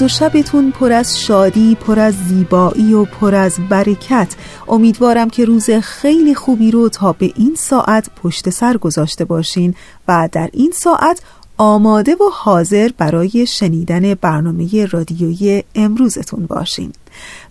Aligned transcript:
روز 0.00 0.12
و 0.12 0.14
شبتون 0.14 0.70
پر 0.70 0.92
از 0.92 1.20
شادی 1.20 1.74
پر 1.74 1.98
از 1.98 2.14
زیبایی 2.14 2.94
و 2.94 3.04
پر 3.04 3.34
از 3.34 3.56
برکت. 3.68 4.34
امیدوارم 4.68 5.30
که 5.30 5.44
روز 5.44 5.70
خیلی 5.70 6.34
خوبی 6.34 6.70
رو 6.70 6.88
تا 6.88 7.12
به 7.12 7.32
این 7.36 7.54
ساعت 7.54 8.10
پشت 8.22 8.50
سر 8.50 8.76
گذاشته 8.76 9.24
باشین 9.24 9.74
و 10.08 10.28
در 10.32 10.50
این 10.52 10.72
ساعت 10.74 11.22
آماده 11.58 12.14
و 12.14 12.24
حاضر 12.32 12.90
برای 12.98 13.46
شنیدن 13.46 14.14
برنامه 14.14 14.86
رادیویی 14.86 15.64
امروزتون 15.74 16.46
باشین. 16.46 16.92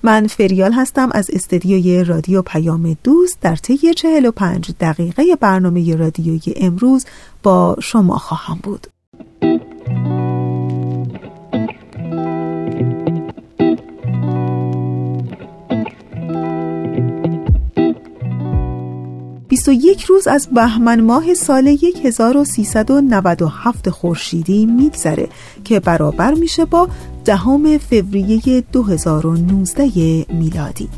من 0.03 0.27
فریال 0.27 0.73
هستم 0.73 1.09
از 1.11 1.29
استدیوی 1.33 2.03
رادیو 2.03 2.41
پیام 2.41 2.97
دوست 3.03 3.37
در 3.41 3.55
طی 3.55 3.93
45 3.93 4.71
دقیقه 4.79 5.35
برنامه 5.35 5.95
رادیویی 5.95 6.53
امروز 6.55 7.05
با 7.43 7.75
شما 7.81 8.17
خواهم 8.17 8.59
بود. 8.63 8.87
21 19.49 20.03
روز 20.03 20.27
از 20.27 20.47
بهمن 20.47 21.01
ماه 21.01 21.33
سال 21.33 21.77
1397 22.03 23.89
خورشیدی 23.89 24.65
میگذره 24.65 25.29
که 25.63 25.79
برابر 25.79 26.33
میشه 26.33 26.65
با 26.65 26.89
دهم 27.25 27.77
فوریه 27.77 28.63
2019 28.71 30.25
میلادی. 30.29 30.89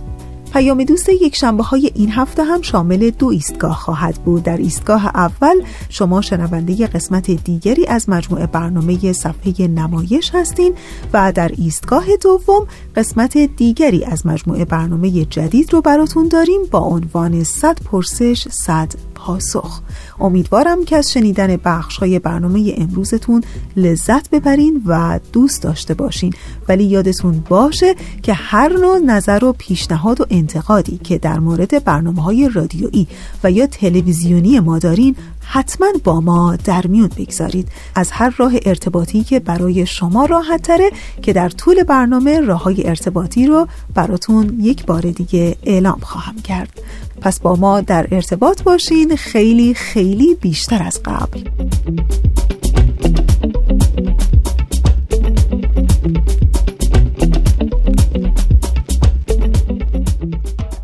پیام 0.53 0.83
دوست 0.83 1.09
یک 1.09 1.35
شنبه 1.35 1.63
های 1.63 1.91
این 1.95 2.11
هفته 2.11 2.43
هم 2.43 2.61
شامل 2.61 3.09
دو 3.09 3.27
ایستگاه 3.27 3.75
خواهد 3.75 4.15
بود. 4.15 4.43
در 4.43 4.57
ایستگاه 4.57 5.07
اول 5.07 5.55
شما 5.89 6.21
شنونده 6.21 6.87
قسمت 6.87 7.31
دیگری 7.31 7.87
از 7.87 8.09
مجموعه 8.09 8.47
برنامه 8.47 9.13
صفحه 9.13 9.67
نمایش 9.67 10.31
هستین 10.33 10.73
و 11.13 11.31
در 11.31 11.51
ایستگاه 11.57 12.05
دوم 12.21 12.67
قسمت 12.95 13.37
دیگری 13.37 14.05
از 14.05 14.25
مجموعه 14.25 14.65
برنامه 14.65 15.25
جدید 15.25 15.73
رو 15.73 15.81
براتون 15.81 16.27
داریم 16.27 16.61
با 16.71 16.79
عنوان 16.79 17.43
صد 17.43 17.83
پرسش 17.83 18.47
صد 18.49 18.93
پاسخ. 19.15 19.81
امیدوارم 20.19 20.85
که 20.85 20.97
از 20.97 21.11
شنیدن 21.11 21.57
بخش 21.65 21.97
های 21.97 22.19
برنامه 22.19 22.75
امروزتون 22.77 23.43
لذت 23.75 24.29
ببرین 24.29 24.81
و 24.85 25.19
دوست 25.33 25.63
داشته 25.63 25.93
باشین. 25.93 26.33
ولی 26.67 26.83
یادتون 26.83 27.43
باشه 27.49 27.95
که 28.23 28.33
هر 28.33 28.73
نوع 28.73 28.99
نظر 28.99 29.43
و 29.43 29.53
پیشنهاد 29.53 30.21
و 30.21 30.25
انتقادی 30.41 30.97
که 30.97 31.17
در 31.17 31.39
مورد 31.39 31.83
برنامه 31.83 32.21
های 32.21 32.49
رادیویی 32.53 33.07
و 33.43 33.51
یا 33.51 33.67
تلویزیونی 33.67 34.59
ما 34.59 34.79
دارین 34.79 35.15
حتما 35.41 35.87
با 36.03 36.21
ما 36.21 36.55
در 36.55 36.87
میون 36.87 37.09
بگذارید. 37.17 37.67
از 37.95 38.11
هر 38.11 38.33
راه 38.37 38.53
ارتباطی 38.65 39.23
که 39.23 39.39
برای 39.39 39.85
شما 39.85 40.25
راحت 40.25 40.61
تره 40.61 40.91
که 41.21 41.33
در 41.33 41.49
طول 41.49 41.83
برنامه 41.83 42.39
راه 42.39 42.63
های 42.63 42.87
ارتباطی 42.87 43.47
رو 43.47 43.67
براتون 43.93 44.59
یک 44.59 44.85
بار 44.85 45.01
دیگه 45.01 45.55
اعلام 45.63 45.99
خواهم 46.01 46.35
کرد. 46.41 46.81
پس 47.21 47.39
با 47.39 47.55
ما 47.55 47.81
در 47.81 48.07
ارتباط 48.11 48.63
باشین 48.63 49.15
خیلی 49.15 49.73
خیلی 49.73 50.35
بیشتر 50.35 50.83
از 50.83 51.01
قبل. 51.05 51.41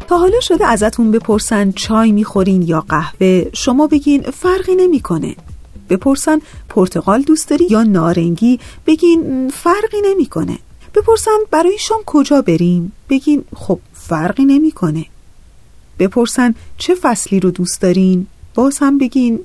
تا 0.07 0.17
حالا 0.17 0.39
شده 0.41 0.65
ازتون 0.65 1.11
بپرسن 1.11 1.71
چای 1.71 2.11
می‌خورین 2.11 2.61
یا 2.61 2.81
قهوه؟ 2.81 3.45
شما 3.53 3.87
بگین 3.87 4.21
فرقی 4.21 4.75
نمی‌کنه. 4.75 5.35
بپرسن 5.89 6.41
پرتقال 6.69 7.21
دوست 7.21 7.49
داری 7.49 7.67
یا 7.69 7.83
نارنگی؟ 7.83 8.59
بگین 8.85 9.51
فرقی 9.53 10.01
نمی‌کنه. 10.05 10.59
بپرسن 10.95 11.37
برای 11.51 11.77
شام 11.79 12.01
کجا 12.05 12.41
بریم؟ 12.41 12.91
بگین 13.09 13.43
خب 13.55 13.79
فرقی 13.93 14.45
نمی‌کنه. 14.45 15.05
بپرسن 15.99 16.55
چه 16.77 16.95
فصلی 16.95 17.39
رو 17.39 17.51
دوست 17.51 17.81
دارین؟ 17.81 18.27
باز 18.55 18.77
هم 18.77 18.97
بگین 18.97 19.39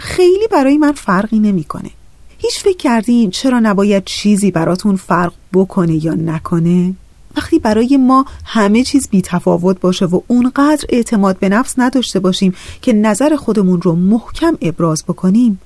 خیلی 0.00 0.48
برای 0.50 0.78
من 0.78 0.92
فرقی 0.92 1.38
نمی‌کنه. 1.38 1.90
هیچ 2.38 2.62
فکر 2.62 2.76
کردین 2.76 3.30
چرا 3.30 3.60
نباید 3.60 4.04
چیزی 4.04 4.50
براتون 4.50 4.96
فرق 4.96 5.32
بکنه 5.52 6.04
یا 6.04 6.14
نکنه؟ 6.14 6.94
وقتی 7.36 7.58
برای 7.58 7.96
ما 7.96 8.24
همه 8.44 8.84
چیز 8.84 9.08
بی 9.08 9.22
تفاوت 9.22 9.80
باشه 9.80 10.06
و 10.06 10.20
اونقدر 10.26 10.84
اعتماد 10.88 11.38
به 11.38 11.48
نفس 11.48 11.74
نداشته 11.78 12.20
باشیم 12.20 12.54
که 12.82 12.92
نظر 12.92 13.36
خودمون 13.36 13.82
رو 13.82 13.94
محکم 13.94 14.58
ابراز 14.60 15.04
بکنیم 15.08 15.60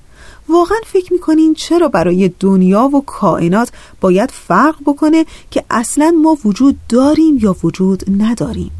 واقعا 0.49 0.77
فکر 0.85 1.13
می‌کنین 1.13 1.53
چرا 1.53 1.87
برای 1.87 2.31
دنیا 2.39 2.83
و 2.83 3.03
کائنات 3.05 3.71
باید 4.01 4.31
فرق 4.31 4.75
بکنه 4.85 5.25
که 5.51 5.63
اصلا 5.69 6.13
ما 6.23 6.37
وجود 6.45 6.77
داریم 6.89 7.37
یا 7.41 7.55
وجود 7.63 8.03
نداریم؟ 8.21 8.71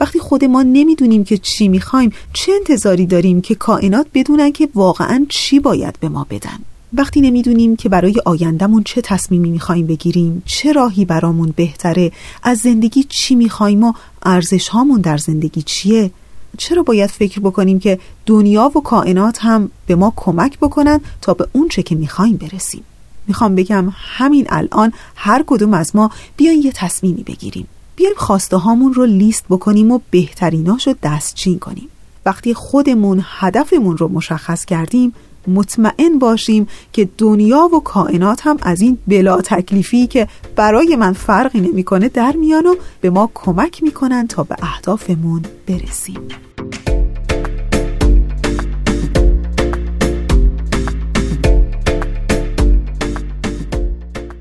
وقتی 0.00 0.18
خود 0.18 0.44
ما 0.44 0.62
نمی‌دونیم 0.62 1.24
که 1.24 1.38
چی 1.38 1.68
می‌خوایم 1.68 2.12
چه 2.32 2.52
انتظاری 2.52 3.06
داریم 3.06 3.40
که 3.40 3.54
کائنات 3.54 4.06
بدونن 4.14 4.52
که 4.52 4.68
واقعا 4.74 5.26
چی 5.28 5.60
باید 5.60 5.98
به 6.00 6.08
ما 6.08 6.26
بدن؟ 6.30 6.58
وقتی 6.98 7.20
نمی‌دونیم 7.20 7.76
که 7.76 7.88
برای 7.88 8.14
آیندهمون 8.24 8.82
چه 8.82 9.00
تصمیمی 9.00 9.50
می‌خوایم 9.50 9.86
بگیریم 9.86 10.42
چه 10.46 10.72
راهی 10.72 11.04
برامون 11.04 11.52
بهتره 11.56 12.12
از 12.42 12.58
زندگی 12.58 13.04
چی 13.08 13.34
می‌خوایم 13.34 13.84
و 13.84 13.92
ارزش 14.22 14.68
هامون 14.68 15.00
در 15.00 15.16
زندگی 15.16 15.62
چیه؟ 15.62 16.10
چرا 16.58 16.82
باید 16.82 17.10
فکر 17.10 17.40
بکنیم 17.40 17.78
که 17.78 17.98
دنیا 18.26 18.72
و 18.76 18.80
کائنات 18.80 19.38
هم 19.40 19.70
به 19.86 19.94
ما 19.94 20.12
کمک 20.16 20.58
بکنن 20.58 21.00
تا 21.22 21.34
به 21.34 21.48
اون 21.52 21.68
چه 21.68 21.82
که 21.82 21.94
می‌خوایم 21.94 22.36
برسیم؟ 22.36 22.82
می‌خوام 23.26 23.54
بگم 23.54 23.92
همین 23.96 24.46
الان 24.48 24.92
هر 25.16 25.44
کدوم 25.46 25.74
از 25.74 25.96
ما 25.96 26.10
بیاین 26.36 26.62
یه 26.62 26.72
تصمیمی 26.72 27.22
بگیریم. 27.22 27.66
بیایم 27.96 28.14
خواسته 28.16 28.56
هامون 28.56 28.94
رو 28.94 29.04
لیست 29.06 29.44
بکنیم 29.50 29.90
و 29.90 30.00
بهتریناش 30.10 30.86
رو 30.86 30.94
دستچین 31.02 31.58
کنیم. 31.58 31.88
وقتی 32.26 32.54
خودمون 32.54 33.22
هدفمون 33.24 33.96
رو 33.96 34.08
مشخص 34.08 34.64
کردیم 34.64 35.14
مطمئن 35.48 36.18
باشیم 36.18 36.68
که 36.92 37.08
دنیا 37.18 37.70
و 37.74 37.80
کائنات 37.80 38.40
هم 38.46 38.56
از 38.62 38.80
این 38.80 38.98
بلا 39.06 39.40
تکلیفی 39.40 40.06
که 40.06 40.28
برای 40.56 40.96
من 40.96 41.12
فرقی 41.12 41.60
نمی‌کنه 41.60 42.08
در 42.08 42.32
میان 42.32 42.66
و 42.66 42.74
به 43.00 43.10
ما 43.10 43.30
کمک 43.34 43.82
می‌کنن 43.82 44.26
تا 44.26 44.42
به 44.42 44.56
اهدافمون 44.62 45.42
برسیم. 45.66 46.28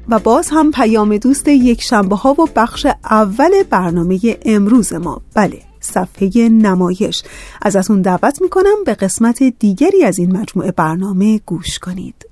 و 0.09 0.19
باز 0.19 0.49
هم 0.51 0.71
پیام 0.71 1.17
دوست 1.17 1.47
یک 1.47 1.81
شنبه 1.81 2.15
ها 2.15 2.33
و 2.33 2.47
بخش 2.55 2.87
اول 3.03 3.63
برنامه 3.69 4.19
امروز 4.45 4.93
ما. 4.93 5.21
بله 5.33 5.64
صفحه 5.85 6.49
نمایش. 6.49 7.23
از 7.61 7.91
اون 7.91 8.01
دعوت 8.01 8.41
می‌کنم 8.41 8.83
به 8.85 8.93
قسمت 8.93 9.43
دیگری 9.43 10.03
از 10.03 10.19
این 10.19 10.37
مجموعه 10.37 10.71
برنامه 10.71 11.39
گوش 11.45 11.79
کنید. 11.79 12.25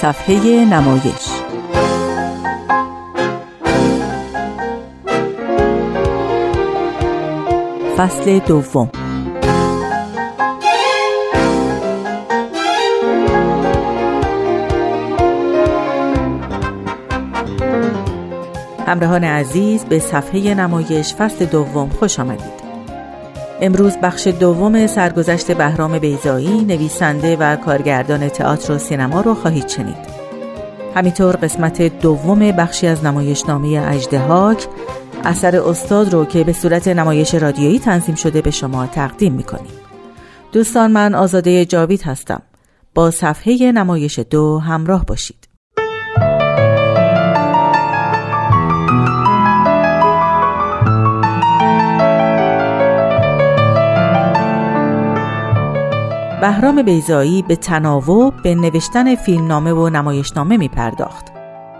صفحه 0.00 0.64
نمایش 0.64 1.43
فصل 7.98 8.38
دوم. 8.38 8.90
همراهان 18.86 19.24
عزیز 19.24 19.84
به 19.84 19.98
صفحه 19.98 20.54
نمایش 20.54 21.14
فصل 21.14 21.44
دوم 21.44 21.88
خوش 21.88 22.20
آمدید. 22.20 22.64
امروز 23.60 23.96
بخش 23.96 24.26
دوم 24.26 24.86
سرگذشت 24.86 25.52
بهرام 25.52 25.98
بیزایی 25.98 26.64
نویسنده 26.64 27.36
و 27.36 27.56
کارگردان 27.56 28.28
تئاتر 28.28 28.72
و 28.72 28.78
سینما 28.78 29.20
رو 29.20 29.34
خواهید 29.34 29.68
شنید. 29.68 30.14
همینطور 30.94 31.36
قسمت 31.36 31.82
دوم 31.82 32.38
بخشی 32.38 32.86
از 32.86 33.04
نمایشنامه 33.04 33.88
اجدهاک 33.92 34.66
اثر 35.26 35.56
استاد 35.56 36.12
رو 36.12 36.24
که 36.24 36.44
به 36.44 36.52
صورت 36.52 36.88
نمایش 36.88 37.34
رادیویی 37.34 37.78
تنظیم 37.78 38.14
شده 38.14 38.42
به 38.42 38.50
شما 38.50 38.86
تقدیم 38.86 39.32
می‌کنیم. 39.32 39.72
دوستان 40.52 40.90
من 40.90 41.14
آزاده 41.14 41.64
جاوید 41.64 42.02
هستم. 42.02 42.42
با 42.94 43.10
صفحه 43.10 43.72
نمایش 43.72 44.18
دو 44.18 44.58
همراه 44.58 45.04
باشید. 45.04 45.48
بهرام 56.40 56.82
بیزایی 56.82 57.42
به 57.42 57.56
تناوب 57.56 58.34
به 58.42 58.54
نوشتن 58.54 59.14
فیلمنامه 59.14 59.72
و 59.72 59.88
نمایشنامه 59.88 60.56
می 60.56 60.68
پرداخت. 60.68 61.24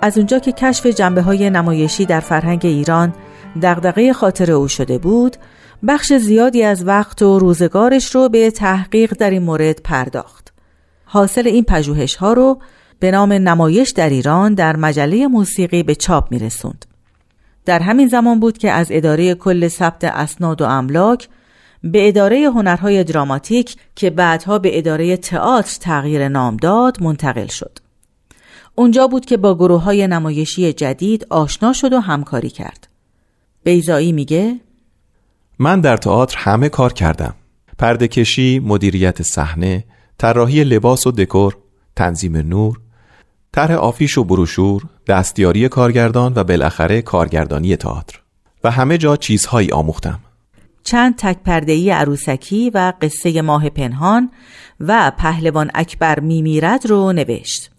از 0.03 0.19
اونجا 0.19 0.39
که 0.39 0.53
کشف 0.53 0.87
جنبه 0.87 1.23
های 1.23 1.51
نمایشی 1.51 2.07
در 2.07 2.21
فرهنگ 2.21 2.61
ایران 2.65 3.13
دغدغه 3.63 4.13
خاطر 4.13 4.53
او 4.53 4.69
شده 4.69 4.99
بود 4.99 5.37
بخش 5.89 6.13
زیادی 6.13 6.63
از 6.63 6.87
وقت 6.87 7.23
و 7.23 7.39
روزگارش 7.39 8.15
رو 8.15 8.29
به 8.29 8.51
تحقیق 8.51 9.15
در 9.19 9.31
این 9.31 9.43
مورد 9.43 9.81
پرداخت 9.83 10.53
حاصل 11.05 11.47
این 11.47 11.65
پژوهش 11.65 12.15
ها 12.15 12.33
رو 12.33 12.59
به 12.99 13.11
نام 13.11 13.33
نمایش 13.33 13.91
در 13.91 14.09
ایران 14.11 14.55
در 14.55 14.77
مجله 14.77 15.27
موسیقی 15.27 15.83
به 15.83 15.95
چاپ 15.95 16.33
می 16.33 16.39
رسوند. 16.39 16.87
در 17.65 17.83
همین 17.83 18.09
زمان 18.09 18.41
بود 18.41 18.59
که 18.59 18.71
از 18.71 18.87
اداره 18.91 19.35
کل 19.35 19.69
ثبت 19.69 20.05
اسناد 20.05 20.63
و 20.63 20.65
املاک 20.65 21.29
به 21.83 22.09
اداره 22.09 22.51
هنرهای 22.51 23.05
دراماتیک 23.05 23.77
که 23.95 24.11
بعدها 24.11 24.59
به 24.59 24.79
اداره 24.79 25.17
تئاتر 25.17 25.79
تغییر 25.81 26.29
نام 26.29 26.57
داد 26.57 27.03
منتقل 27.03 27.47
شد. 27.47 27.79
اونجا 28.75 29.07
بود 29.07 29.27
که 29.27 29.37
با 29.37 29.55
گروه 29.55 29.83
های 29.83 30.07
نمایشی 30.07 30.73
جدید 30.73 31.27
آشنا 31.31 31.73
شد 31.73 31.93
و 31.93 32.01
همکاری 32.01 32.51
کرد. 32.51 32.94
بیزایی 33.65 34.13
میگه 34.13 34.61
من 35.59 35.81
در 35.81 35.97
تئاتر 35.97 36.39
همه 36.39 36.69
کار 36.69 36.93
کردم. 36.93 37.35
پرده 37.79 38.09
کشی، 38.09 38.59
مدیریت 38.59 39.23
صحنه، 39.23 39.85
طراحی 40.19 40.65
لباس 40.65 41.07
و 41.07 41.11
دکور، 41.11 41.57
تنظیم 41.97 42.37
نور، 42.37 42.81
طرح 43.53 43.75
آفیش 43.75 44.19
و 44.19 44.25
بروشور، 44.25 44.83
دستیاری 45.07 45.69
کارگردان 45.69 46.33
و 46.37 46.45
بالاخره 46.45 47.03
کارگردانی 47.03 47.77
تئاتر 47.77 48.21
و 48.65 48.71
همه 48.71 48.99
جا 48.99 49.17
چیزهایی 49.17 49.71
آموختم. 49.71 50.21
چند 50.83 51.17
تک 51.17 51.39
پردهی 51.45 51.91
عروسکی 51.91 52.71
و 52.71 52.93
قصه 53.03 53.43
ماه 53.43 53.69
پنهان 53.69 54.31
و 54.81 55.13
پهلوان 55.19 55.71
اکبر 55.75 56.21
میمیرد 56.21 56.87
رو 56.87 57.13
نوشت. 57.13 57.71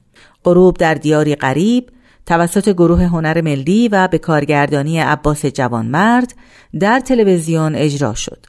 غروب 0.45 0.77
در 0.77 0.93
دیاری 0.93 1.35
غریب 1.35 1.89
توسط 2.25 2.69
گروه 2.69 3.03
هنر 3.03 3.41
ملی 3.41 3.87
و 3.87 4.07
به 4.07 4.17
کارگردانی 4.17 4.99
عباس 4.99 5.45
جوانمرد 5.45 6.35
در 6.79 6.99
تلویزیون 6.99 7.75
اجرا 7.75 8.13
شد. 8.13 8.45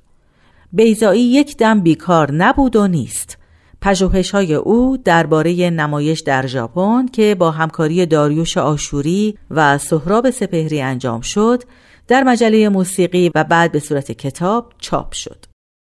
بیزایی 0.72 1.22
یک 1.22 1.56
دم 1.56 1.80
بیکار 1.80 2.32
نبود 2.32 2.76
و 2.76 2.86
نیست. 2.86 3.38
پژوهش 3.80 4.30
های 4.30 4.54
او 4.54 4.96
درباره 4.96 5.70
نمایش 5.70 6.20
در 6.20 6.46
ژاپن 6.46 7.06
که 7.06 7.34
با 7.34 7.50
همکاری 7.50 8.06
داریوش 8.06 8.58
آشوری 8.58 9.38
و 9.50 9.78
سهراب 9.78 10.30
سپهری 10.30 10.82
انجام 10.82 11.20
شد 11.20 11.62
در 12.08 12.22
مجله 12.22 12.68
موسیقی 12.68 13.30
و 13.34 13.44
بعد 13.44 13.72
به 13.72 13.78
صورت 13.78 14.12
کتاب 14.12 14.72
چاپ 14.78 15.12
شد. 15.12 15.44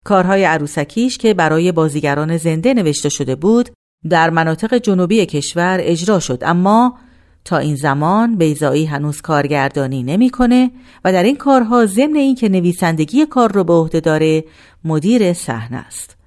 کارهای 0.06 0.44
عروسکیش 0.44 1.18
که 1.18 1.34
برای 1.34 1.72
بازیگران 1.72 2.38
زنده 2.38 2.74
نوشته 2.74 3.10
شده 3.10 3.36
بود 3.36 3.70
در 4.10 4.30
مناطق 4.30 4.78
جنوبی 4.78 5.26
کشور 5.26 5.78
اجرا 5.82 6.20
شد 6.20 6.40
اما 6.42 6.98
تا 7.46 7.58
این 7.58 7.76
زمان 7.76 8.36
بیزایی 8.36 8.86
هنوز 8.86 9.22
کارگردانی 9.22 10.04
نمی‌کنه 10.04 10.72
و 11.06 11.12
در 11.12 11.24
این 11.24 11.36
کارها 11.36 11.86
ضمن 11.86 12.16
اینکه 12.16 12.50
نویسندگی 12.50 13.26
کار 13.26 13.52
رو 13.52 13.64
به 13.64 13.74
عهده 13.74 14.00
داره 14.00 14.44
مدیر 14.84 15.34
صحنه 15.34 15.78
است. 15.78 16.18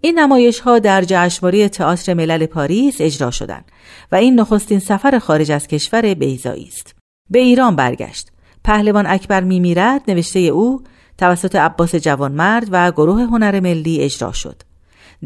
این 0.00 0.18
نمایش 0.18 0.60
ها 0.60 0.78
در 0.78 1.04
جشنواره 1.06 1.68
تئاتر 1.68 2.14
ملل 2.14 2.46
پاریس 2.46 2.96
اجرا 3.00 3.30
شدند 3.30 3.64
و 4.12 4.16
این 4.16 4.40
نخستین 4.40 4.78
سفر 4.78 5.18
خارج 5.18 5.52
از 5.52 5.68
کشور 5.68 6.14
بیزایی 6.14 6.68
است. 6.68 6.94
به 7.30 7.38
ایران 7.38 7.76
برگشت. 7.76 8.32
پهلوان 8.64 9.06
اکبر 9.06 9.40
میمیرد 9.40 10.02
نوشته 10.08 10.38
او 10.38 10.82
توسط 11.18 11.56
عباس 11.56 11.94
جوانمرد 11.94 12.68
و 12.70 12.92
گروه 12.92 13.22
هنر 13.22 13.60
ملی 13.60 14.00
اجرا 14.00 14.32
شد. 14.32 14.62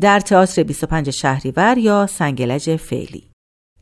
در 0.00 0.20
تئاتر 0.20 0.62
25 0.62 1.10
شهریور 1.10 1.78
یا 1.78 2.06
سنگلج 2.06 2.76
فعلی. 2.76 3.30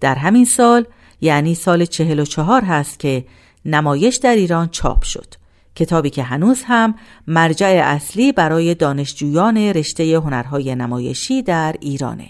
در 0.00 0.14
همین 0.14 0.44
سال 0.44 0.86
یعنی 1.20 1.54
سال 1.54 1.84
44 1.84 2.64
هست 2.64 2.98
که 2.98 3.24
نمایش 3.64 4.16
در 4.16 4.34
ایران 4.34 4.68
چاپ 4.68 5.02
شد. 5.02 5.34
کتابی 5.74 6.10
که 6.10 6.22
هنوز 6.22 6.62
هم 6.66 6.94
مرجع 7.26 7.80
اصلی 7.84 8.32
برای 8.32 8.74
دانشجویان 8.74 9.56
رشته 9.56 10.16
هنرهای 10.16 10.74
نمایشی 10.74 11.42
در 11.42 11.76
ایرانه. 11.80 12.28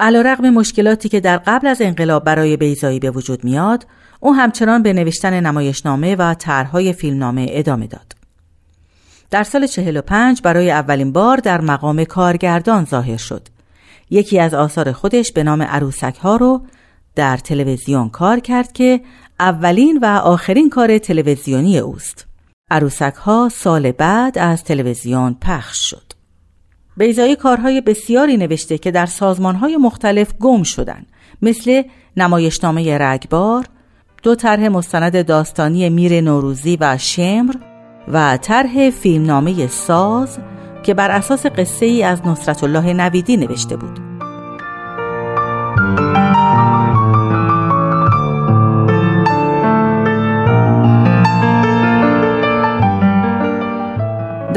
علا 0.00 0.20
رقم 0.20 0.50
مشکلاتی 0.50 1.08
که 1.08 1.20
در 1.20 1.36
قبل 1.36 1.66
از 1.66 1.82
انقلاب 1.82 2.24
برای 2.24 2.56
بیزایی 2.56 2.98
به 2.98 3.10
وجود 3.10 3.44
میاد، 3.44 3.86
او 4.20 4.34
همچنان 4.34 4.82
به 4.82 4.92
نوشتن 4.92 5.40
نمایشنامه 5.40 6.16
و 6.16 6.34
طرحهای 6.34 6.92
فیلمنامه 6.92 7.46
ادامه 7.50 7.86
داد. 7.86 8.12
در 9.30 9.42
سال 9.42 9.66
45 9.66 10.42
برای 10.42 10.70
اولین 10.70 11.12
بار 11.12 11.36
در 11.36 11.60
مقام 11.60 12.04
کارگردان 12.04 12.84
ظاهر 12.84 13.16
شد. 13.16 13.48
یکی 14.10 14.40
از 14.40 14.54
آثار 14.54 14.92
خودش 14.92 15.32
به 15.32 15.42
نام 15.42 15.62
عروسک 15.62 16.16
ها 16.16 16.36
رو 16.36 16.62
در 17.18 17.36
تلویزیون 17.36 18.08
کار 18.08 18.40
کرد 18.40 18.72
که 18.72 19.00
اولین 19.40 19.98
و 20.02 20.06
آخرین 20.06 20.70
کار 20.70 20.98
تلویزیونی 20.98 21.78
اوست. 21.78 22.26
عروسک 22.70 23.14
ها 23.14 23.48
سال 23.52 23.92
بعد 23.92 24.38
از 24.38 24.64
تلویزیون 24.64 25.36
پخش 25.40 25.90
شد. 25.90 26.12
بیزایی 26.96 27.36
کارهای 27.36 27.80
بسیاری 27.80 28.36
نوشته 28.36 28.78
که 28.78 28.90
در 28.90 29.06
سازمانهای 29.06 29.76
مختلف 29.76 30.32
گم 30.40 30.62
شدن 30.62 31.06
مثل 31.42 31.82
نمایشنامه 32.16 32.98
رگبار، 32.98 33.64
دو 34.22 34.34
طرح 34.34 34.68
مستند 34.68 35.26
داستانی 35.26 35.88
میر 35.88 36.20
نوروزی 36.20 36.78
و 36.80 36.98
شمر 36.98 37.54
و 38.08 38.36
طرح 38.36 38.90
فیلمنامه 38.90 39.66
ساز 39.66 40.38
که 40.82 40.94
بر 40.94 41.10
اساس 41.10 41.46
قصه 41.46 41.86
ای 41.86 42.02
از 42.02 42.26
نصرت 42.26 42.64
الله 42.64 42.92
نویدی 42.92 43.36
نوشته 43.36 43.76
بود. 43.76 44.08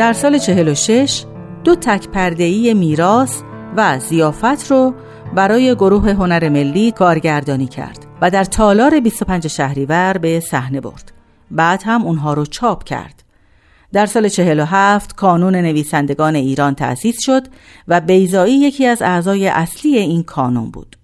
در 0.01 0.13
سال 0.13 0.37
46 0.37 1.25
دو 1.63 1.75
تک 1.75 2.07
پرده‌ای 2.07 2.73
میراث 2.73 3.41
و 3.77 3.99
زیافت 3.99 4.71
رو 4.71 4.93
برای 5.35 5.75
گروه 5.75 6.09
هنر 6.09 6.49
ملی 6.49 6.91
کارگردانی 6.91 7.67
کرد 7.67 8.05
و 8.21 8.29
در 8.29 8.43
تالار 8.43 8.99
25 8.99 9.47
شهریور 9.47 10.17
به 10.17 10.39
صحنه 10.39 10.81
برد. 10.81 11.11
بعد 11.51 11.83
هم 11.85 12.01
اونها 12.01 12.33
رو 12.33 12.45
چاپ 12.45 12.83
کرد. 12.83 13.23
در 13.93 14.05
سال 14.05 14.29
47 14.29 15.15
کانون 15.15 15.55
نویسندگان 15.55 16.35
ایران 16.35 16.75
تأسیس 16.75 17.15
شد 17.19 17.47
و 17.87 18.01
بیزایی 18.01 18.59
یکی 18.59 18.85
از 18.85 19.01
اعضای 19.01 19.47
اصلی 19.47 19.97
این 19.97 20.23
کانون 20.23 20.71
بود. 20.71 20.97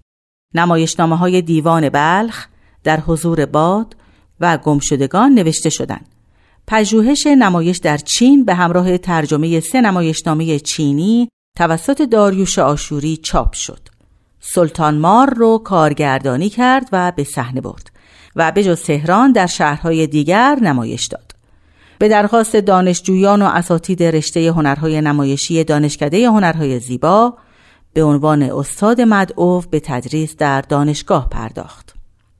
نمایشنامه 0.53 1.17
های 1.17 1.41
دیوان 1.41 1.89
بلخ 1.89 2.47
در 2.83 2.99
حضور 2.99 3.45
باد 3.45 3.95
و 4.39 4.57
گمشدگان 4.57 5.31
نوشته 5.33 5.69
شدند. 5.69 6.16
پژوهش 6.67 7.27
نمایش 7.27 7.77
در 7.77 7.97
چین 7.97 8.45
به 8.45 8.53
همراه 8.53 8.97
ترجمه 8.97 9.59
سه 9.59 9.81
نمایشنامه 9.81 10.59
چینی 10.59 11.29
توسط 11.57 12.01
داریوش 12.01 12.59
آشوری 12.59 13.17
چاپ 13.17 13.53
شد. 13.53 13.79
سلطان 14.39 14.97
مار 14.97 15.33
رو 15.33 15.57
کارگردانی 15.57 16.49
کرد 16.49 16.89
و 16.91 17.11
به 17.15 17.23
صحنه 17.23 17.61
برد 17.61 17.91
و 18.35 18.51
به 18.51 18.63
جز 18.63 18.81
تهران 18.81 19.31
در 19.31 19.45
شهرهای 19.45 20.07
دیگر 20.07 20.57
نمایش 20.61 21.05
داد. 21.05 21.31
به 21.99 22.09
درخواست 22.09 22.55
دانشجویان 22.55 23.41
و 23.41 23.45
اساتید 23.45 24.03
رشته 24.03 24.51
هنرهای 24.51 25.01
نمایشی 25.01 25.63
دانشکده 25.63 26.27
هنرهای 26.27 26.79
زیبا 26.79 27.37
به 27.93 28.03
عنوان 28.03 28.43
استاد 28.43 29.01
مدعو 29.01 29.61
به 29.61 29.79
تدریس 29.79 30.35
در 30.35 30.61
دانشگاه 30.61 31.29
پرداخت. 31.29 31.93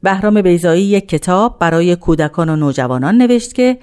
بهرام 0.04 0.42
بیزایی 0.42 0.84
یک 0.84 1.10
کتاب 1.10 1.60
برای 1.60 1.96
کودکان 1.96 2.50
و 2.50 2.56
نوجوانان 2.56 3.18
نوشت 3.18 3.54
که 3.54 3.78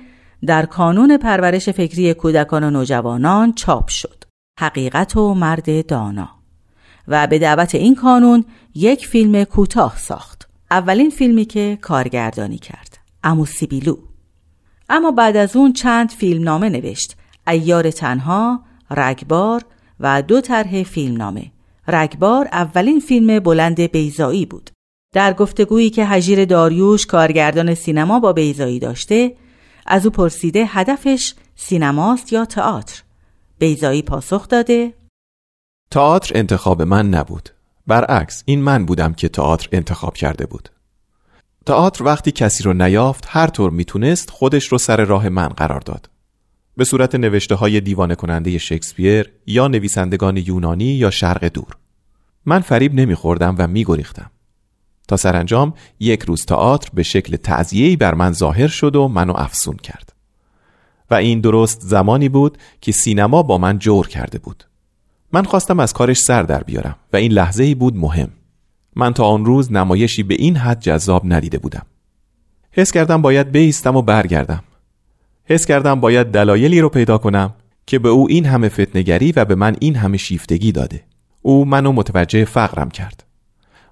در 0.47 0.67
کانون 0.67 1.17
پرورش 1.17 1.69
فکری 1.69 2.15
کودکان 2.15 2.65
و 2.65 2.71
نوجوانان 2.71 3.53
چاپ 3.53 3.89
شد. 3.89 4.25
حقیقت 4.61 5.17
و 5.17 5.35
مرد 5.35 5.87
دانا 5.87 6.29
و 7.09 7.27
به 7.27 7.39
دعوت 7.39 7.75
این 7.75 7.95
کانون 7.95 8.45
یک 8.75 9.07
فیلم 9.07 9.45
کوتاه 9.45 9.99
ساخت. 9.99 10.49
اولین 10.71 11.11
فیلمی 11.11 11.45
که 11.45 11.79
کارگردانی 11.81 12.59
کرد. 12.59 12.99
اموسیبیلو 13.25 13.97
اما 14.89 15.11
بعد 15.11 15.37
از 15.37 15.57
اون 15.57 15.73
چند 15.73 16.11
فیلم 16.11 16.45
نامه 16.45 16.69
نوشت. 16.69 17.17
ایار 17.49 17.91
تنها، 17.91 18.61
رگبار 18.91 19.65
و 20.01 20.23
دو 20.23 20.41
طرح 20.41 20.83
فیلم 20.83 21.17
نامه. 21.17 21.51
رگبار 21.89 22.49
اولین 22.53 23.01
فیلم 23.01 23.39
بلند 23.39 23.81
بیزایی 23.81 24.47
بود. 24.47 24.71
در 25.13 25.33
گفتگویی 25.33 25.91
که 25.91 26.05
حجیر 26.05 26.45
داریوش 26.45 27.07
کارگردان 27.07 27.75
سینما 27.75 28.21
با 28.21 28.33
بیزایی 28.33 28.79
داشته 28.79 29.33
از 29.87 30.07
او 30.07 30.12
پرسیده 30.12 30.64
هدفش 30.67 31.35
سینماست 31.57 32.33
یا 32.33 32.45
تئاتر؟ 32.45 33.03
بیزایی 33.59 34.03
پاسخ 34.03 34.49
داده. 34.49 34.95
تئاتر 35.91 36.38
انتخاب 36.38 36.83
من 36.83 37.09
نبود. 37.09 37.49
برعکس 37.87 38.43
این 38.47 38.62
من 38.62 38.87
بودم 38.87 39.12
که 39.12 39.29
تئاتر 39.29 39.69
انتخاب 39.73 40.14
کرده 40.14 40.47
بود. 40.47 40.69
تئاتر 41.67 42.05
وقتی 42.05 42.33
کسی 42.33 42.62
رو 42.64 42.73
نیافت 42.73 43.25
هر 43.29 43.47
طور 43.47 43.71
می‌تونست 43.71 44.31
خودش 44.31 44.67
رو 44.67 44.79
سر 44.79 45.05
راه 45.05 45.29
من 45.29 45.49
قرار 45.49 45.81
داد. 45.81 46.11
به 46.76 46.85
صورت 46.85 47.14
نوشته 47.14 47.55
های 47.55 47.81
دیوانه 47.81 48.14
کننده 48.14 48.59
شکسپیر 48.59 49.33
یا 49.47 49.69
نویسندگان 49.69 50.37
یونانی 50.37 50.85
یا 50.85 51.11
شرق 51.11 51.45
دور. 51.45 51.76
من 52.47 52.61
فریب 52.61 52.95
نمیخوردم 52.95 53.55
و 53.59 53.67
میگریختم. 53.67 54.31
تا 55.09 55.17
سرانجام 55.17 55.75
یک 56.01 56.23
روز 56.23 56.45
تئاتر 56.45 56.89
به 56.95 57.03
شکل 57.03 57.37
تعذیه‌ای 57.37 57.97
بر 57.97 58.15
من 58.15 58.33
ظاهر 58.33 58.69
شد 58.69 58.97
و 58.97 59.09
منو 59.09 59.33
افسون 59.37 59.77
کرد. 59.77 60.13
و 61.11 61.15
این 61.15 61.41
درست 61.41 61.81
زمانی 61.81 62.29
بود 62.29 62.59
که 62.81 62.93
سینما 62.93 63.43
با 63.43 63.59
من 63.59 63.79
جور 63.79 64.09
کرده 64.09 64.39
بود. 64.39 64.65
من 65.33 65.45
خواستم 65.45 65.81
از 65.81 65.93
کارش 65.93 66.19
سر 66.19 66.43
در 66.43 66.63
بیارم 66.63 66.97
و 67.13 67.17
این 67.17 67.33
لحظه 67.33 67.65
ای 67.65 67.75
بود 67.75 67.97
مهم. 67.97 68.29
من 68.97 69.13
تا 69.13 69.25
آن 69.25 69.45
روز 69.45 69.73
نمایشی 69.73 70.23
به 70.23 70.35
این 70.35 70.57
حد 70.57 70.81
جذاب 70.81 71.23
ندیده 71.25 71.59
بودم. 71.59 71.87
حس 72.73 72.93
کردم 72.93 73.23
باید 73.23 73.53
بیستم 73.53 73.97
و 73.97 74.03
برگردم. 74.03 74.63
حس 75.45 75.67
کردم 75.67 76.01
باید 76.01 76.27
دلایلی 76.27 76.81
رو 76.81 76.89
پیدا 76.89 77.19
کنم 77.19 77.55
که 77.87 77.99
به 77.99 78.09
او 78.09 78.29
این 78.31 78.47
همه 78.47 78.69
فتنگری 78.69 79.33
و 79.33 79.45
به 79.45 79.55
من 79.55 79.77
این 79.81 79.97
همه 79.97 80.17
شیفتگی 80.17 80.73
داده. 80.73 81.05
او 81.43 81.65
منو 81.65 81.93
متوجه 81.93 82.45
فقرم 82.45 82.91
کرد. 82.91 83.24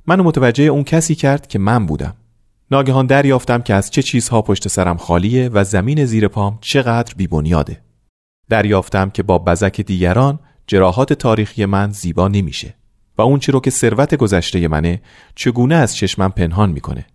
منو 0.06 0.22
متوجه 0.22 0.64
اون 0.64 0.84
کسی 0.84 1.14
کرد 1.14 1.46
که 1.46 1.58
من 1.58 1.86
بودم. 1.86 2.14
ناگهان 2.70 3.06
دریافتم 3.06 3.62
که 3.62 3.74
از 3.74 3.90
چه 3.90 4.02
چیزها 4.02 4.42
پشت 4.42 4.68
سرم 4.68 4.96
خالیه 4.96 5.48
و 5.48 5.64
زمین 5.64 6.04
زیر 6.04 6.28
پام 6.28 6.58
چقدر 6.60 7.14
بیبنیاده 7.16 7.80
دریافتم 8.48 9.10
که 9.10 9.22
با 9.22 9.38
بزک 9.38 9.80
دیگران 9.80 10.38
جراحات 10.66 11.12
تاریخی 11.12 11.64
من 11.64 11.90
زیبا 11.90 12.28
نمیشه 12.28 12.74
و 13.18 13.22
اون 13.22 13.38
چی 13.38 13.52
رو 13.52 13.60
که 13.60 13.70
ثروت 13.70 14.14
گذشته 14.14 14.68
منه 14.68 15.02
چگونه 15.34 15.74
از 15.74 15.96
چشمم 15.96 16.30
پنهان 16.30 16.70
می‌کنه. 16.70 17.06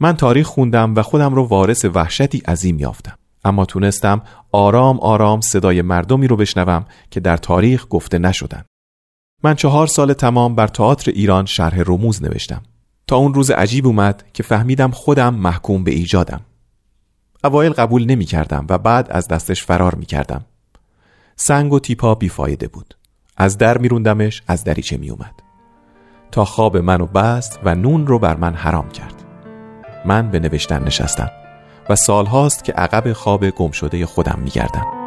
من 0.00 0.16
تاریخ 0.16 0.46
خوندم 0.46 0.94
و 0.94 1.02
خودم 1.02 1.34
رو 1.34 1.44
وارث 1.44 1.84
وحشتی 1.84 2.38
عظیم 2.38 2.78
یافتم. 2.78 3.14
اما 3.44 3.64
تونستم 3.64 4.22
آرام 4.52 5.00
آرام 5.00 5.40
صدای 5.40 5.82
مردمی 5.82 6.26
رو 6.26 6.36
بشنوم 6.36 6.84
که 7.10 7.20
در 7.20 7.36
تاریخ 7.36 7.86
گفته 7.90 8.18
نشدن. 8.18 8.64
من 9.42 9.54
چهار 9.54 9.86
سال 9.86 10.12
تمام 10.12 10.54
بر 10.54 10.66
تئاتر 10.66 11.10
ایران 11.10 11.46
شرح 11.46 11.82
رموز 11.86 12.22
نوشتم. 12.22 12.62
تا 13.06 13.16
اون 13.16 13.34
روز 13.34 13.50
عجیب 13.50 13.86
اومد 13.86 14.24
که 14.34 14.42
فهمیدم 14.42 14.90
خودم 14.90 15.34
محکوم 15.34 15.84
به 15.84 15.90
ایجادم. 15.90 16.40
اوایل 17.44 17.72
قبول 17.72 18.04
نمی 18.04 18.24
کردم 18.24 18.66
و 18.68 18.78
بعد 18.78 19.10
از 19.10 19.28
دستش 19.28 19.62
فرار 19.62 19.94
می 19.94 20.06
کردم 20.06 20.44
سنگ 21.36 21.72
و 21.72 21.80
تیپا 21.80 22.14
بیفایده 22.14 22.68
بود. 22.68 22.94
از 23.36 23.58
در 23.58 23.78
میروندمش 23.78 24.42
از 24.46 24.64
دریچه 24.64 24.96
می 24.96 25.10
اومد 25.10 25.34
تا 26.30 26.44
خواب 26.44 26.76
منو 26.76 27.06
بست 27.06 27.58
و 27.64 27.74
نون 27.74 28.06
رو 28.06 28.18
بر 28.18 28.36
من 28.36 28.54
حرام 28.54 28.88
کرد. 28.88 29.24
من 30.04 30.30
به 30.30 30.40
نوشتن 30.40 30.82
نشستم 30.84 31.30
و 31.88 31.96
سالهاست 31.96 32.64
که 32.64 32.72
عقب 32.72 33.12
خواب 33.12 33.50
گم 33.50 33.70
شده 33.70 34.06
خودم 34.06 34.38
میگردم. 34.44 34.99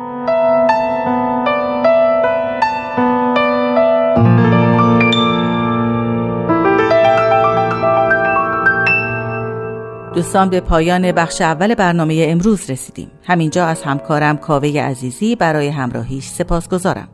دوستان 10.15 10.50
به 10.50 10.60
پایان 10.60 11.12
بخش 11.12 11.41
اول 11.41 11.75
برنامه 11.75 12.25
امروز 12.29 12.70
رسیدیم. 12.70 13.12
همینجا 13.24 13.65
از 13.65 13.84
همکارم 13.84 14.38
کاوه 14.38 14.67
عزیزی 14.67 15.36
برای 15.36 15.67
همراهیش 15.67 16.27
سپاس 16.27 16.70
گذارم 16.70 17.08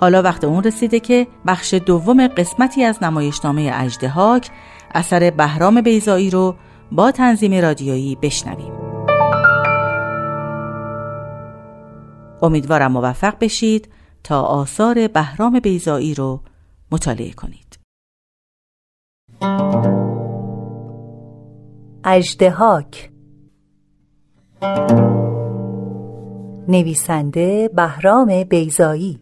حالا 0.00 0.22
وقت 0.22 0.44
اون 0.44 0.64
رسیده 0.64 1.00
که 1.00 1.26
بخش 1.46 1.74
دوم 1.74 2.26
قسمتی 2.26 2.84
از 2.84 3.02
نمایشنامه 3.02 3.70
اجدهاک 3.74 4.50
اثر 4.94 5.30
بهرام 5.30 5.80
بیزایی 5.80 6.30
رو 6.30 6.54
با 6.92 7.10
تنظیم 7.10 7.54
رادیویی 7.54 8.18
بشنویم. 8.22 8.72
امیدوارم 12.42 12.92
موفق 12.92 13.34
بشید. 13.40 13.88
تا 14.28 14.42
آثار 14.42 15.08
بهرام 15.08 15.60
بیزایی 15.60 16.14
رو 16.14 16.40
مطالعه 16.92 17.32
کنید. 17.32 17.78
اجدهاک 22.04 23.10
نویسنده 26.68 27.70
بهرام 27.74 28.44
بیزایی 28.44 29.20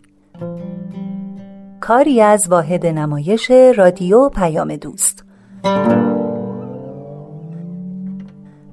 کاری 1.80 2.20
از 2.20 2.46
واحد 2.48 2.86
نمایش 2.86 3.50
رادیو 3.50 4.28
پیام 4.28 4.76
دوست. 4.76 5.24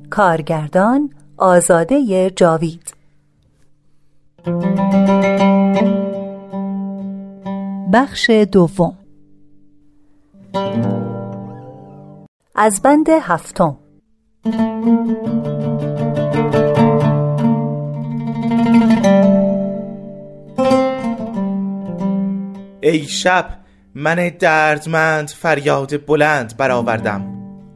کارگردان 0.10 1.10
آزاده 1.38 2.30
جاوید. 2.36 2.94
بخش 7.94 8.30
دوم. 8.30 8.98
از 12.56 12.82
بند 12.82 13.10
هفتم. 13.10 13.78
ای 22.82 23.04
شب 23.04 23.46
من 23.96 24.32
دردمند 24.40 25.30
فریاد 25.30 26.06
بلند 26.06 26.58
برآوردم. 26.58 27.26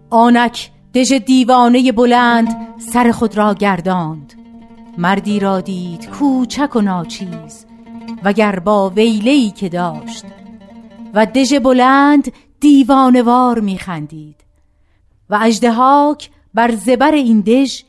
آنک 0.10 0.72
دژ 0.94 1.14
دیوانه 1.14 1.92
بلند 1.92 2.48
سر 2.94 3.12
خود 3.12 3.38
را 3.38 3.54
گرداند. 3.54 4.34
مردی 4.98 5.40
را 5.40 5.62
دید 5.62 6.10
کوچک 6.10 6.76
و 6.76 6.82
ناچیز. 6.82 7.67
وگر 8.24 8.60
با 8.60 8.90
ویلهی 8.90 9.52
که 9.52 9.70
داشت. 9.70 10.26
و 11.14 11.26
دژ 11.26 11.54
بلند 11.54 12.32
دیوانوار 12.60 13.60
میخندید 13.60 14.36
و 15.30 15.40
اجدهاک 15.42 16.30
بر 16.54 16.76
زبر 16.76 17.12
این 17.12 17.42
دژ 17.42 17.82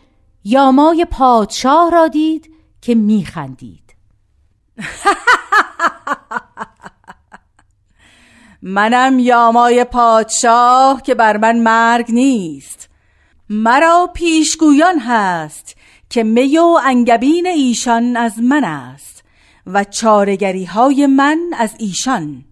یامای 0.44 1.06
پادشاه 1.10 1.90
را 1.90 2.08
دید 2.08 2.50
که 2.80 2.94
میخندید 2.94 3.94
منم 8.62 9.18
یامای 9.18 9.84
پادشاه 9.84 11.02
که 11.02 11.14
بر 11.14 11.36
من 11.36 11.58
مرگ 11.58 12.06
نیست. 12.08 12.88
مرا 13.50 14.10
پیشگویان 14.14 14.98
هست 14.98 15.76
که 16.10 16.22
می 16.22 16.58
و 16.58 16.78
انگبین 16.84 17.46
ایشان 17.46 18.16
از 18.16 18.38
من 18.38 18.64
است. 18.64 19.17
و 19.68 19.84
چارگری 19.84 20.64
های 20.64 21.06
من 21.06 21.40
از 21.58 21.74
ایشان. 21.78 22.44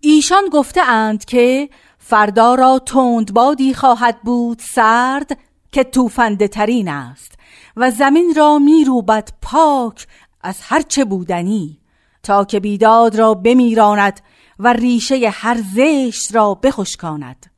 ایشان 0.00 0.44
گفته 0.52 0.82
اند 0.82 1.24
که 1.24 1.68
فردا 1.98 2.54
را 2.54 2.78
تندبادی 2.78 3.74
خواهد 3.74 4.22
بود 4.22 4.62
سرد 4.74 5.38
که 5.72 5.84
توفنده 5.84 6.48
ترین 6.48 6.88
است 6.88 7.32
و 7.76 7.90
زمین 7.90 8.34
را 8.36 8.58
می 8.58 8.84
روبد 8.84 9.28
پاک 9.42 10.06
از 10.40 10.58
هرچه 10.62 11.04
بودنی 11.04 11.78
تا 12.22 12.44
که 12.44 12.60
بیداد 12.60 13.16
را 13.16 13.34
بمیراند 13.34 14.20
و 14.58 14.72
ریشه 14.72 15.30
هر 15.32 15.62
زشت 15.74 16.34
را 16.34 16.54
بخشکاند. 16.54 17.49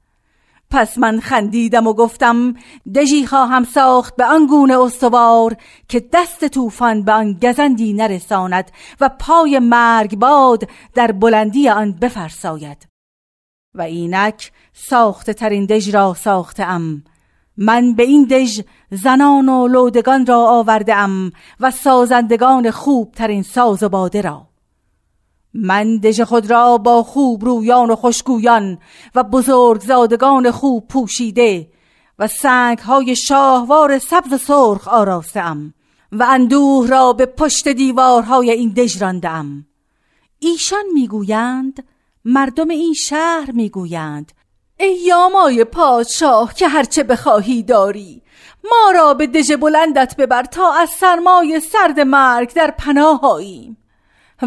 پس 0.72 0.98
من 0.98 1.20
خندیدم 1.20 1.86
و 1.86 1.92
گفتم 1.92 2.54
دژی 2.94 3.26
خواهم 3.26 3.64
ساخت 3.64 4.16
به 4.16 4.24
آن 4.24 4.46
گونه 4.46 4.80
استوار 4.80 5.56
که 5.88 6.04
دست 6.12 6.48
طوفان 6.48 7.02
به 7.02 7.12
آن 7.12 7.38
گزندی 7.42 7.92
نرساند 7.92 8.70
و 9.00 9.10
پای 9.18 9.58
مرگ 9.58 10.16
باد 10.16 10.68
در 10.94 11.12
بلندی 11.12 11.68
آن 11.68 11.92
بفرساید. 11.92 12.88
و 13.74 13.82
اینک 13.82 14.52
ساخته 14.72 15.32
ترین 15.32 15.66
دژ 15.66 15.94
را 15.94 16.14
ساخته 16.14 16.78
من 17.56 17.94
به 17.94 18.02
این 18.02 18.24
دژ 18.24 18.60
زنان 18.90 19.48
و 19.48 19.68
لودگان 19.68 20.26
را 20.26 20.46
آورده 20.46 20.94
ام 20.94 21.32
و 21.60 21.70
سازندگان 21.70 22.70
خوب 22.70 23.12
ترین 23.12 23.42
ساز 23.42 23.82
و 23.82 23.88
باده 23.88 24.20
را. 24.20 24.51
من 25.54 25.96
دژ 25.96 26.20
خود 26.20 26.50
را 26.50 26.78
با 26.78 27.02
خوب 27.02 27.44
رویان 27.44 27.90
و 27.90 27.96
خوشگویان 27.96 28.78
و 29.14 29.22
بزرگزادگان 29.22 30.50
خوب 30.50 30.88
پوشیده 30.88 31.68
و 32.18 32.26
سنگ 32.26 32.78
های 32.78 33.16
شاهوار 33.16 33.98
سبز 33.98 34.32
و 34.32 34.38
سرخ 34.38 34.88
آراستم 34.88 35.74
و 36.12 36.26
اندوه 36.28 36.88
را 36.88 37.12
به 37.12 37.26
پشت 37.26 37.68
دیوارهای 37.68 38.50
این 38.50 38.72
دژ 38.72 39.02
راندم 39.02 39.66
ایشان 40.38 40.84
می‌گویند 40.94 41.84
مردم 42.24 42.68
این 42.68 42.94
شهر 42.94 43.50
می‌گویند 43.50 44.32
ای 44.80 44.94
یامای 44.94 45.64
پادشاه 45.64 46.54
که 46.54 46.68
هرچه 46.68 47.02
بخواهی 47.02 47.62
داری 47.62 48.22
ما 48.64 48.90
را 48.90 49.14
به 49.14 49.26
دژ 49.26 49.52
بلندت 49.52 50.16
ببر 50.16 50.44
تا 50.44 50.72
از 50.72 50.90
سرمای 50.90 51.60
سرد 51.60 52.00
مرگ 52.00 52.52
در 52.54 52.74
پناه 52.78 53.20
آییم 53.24 53.81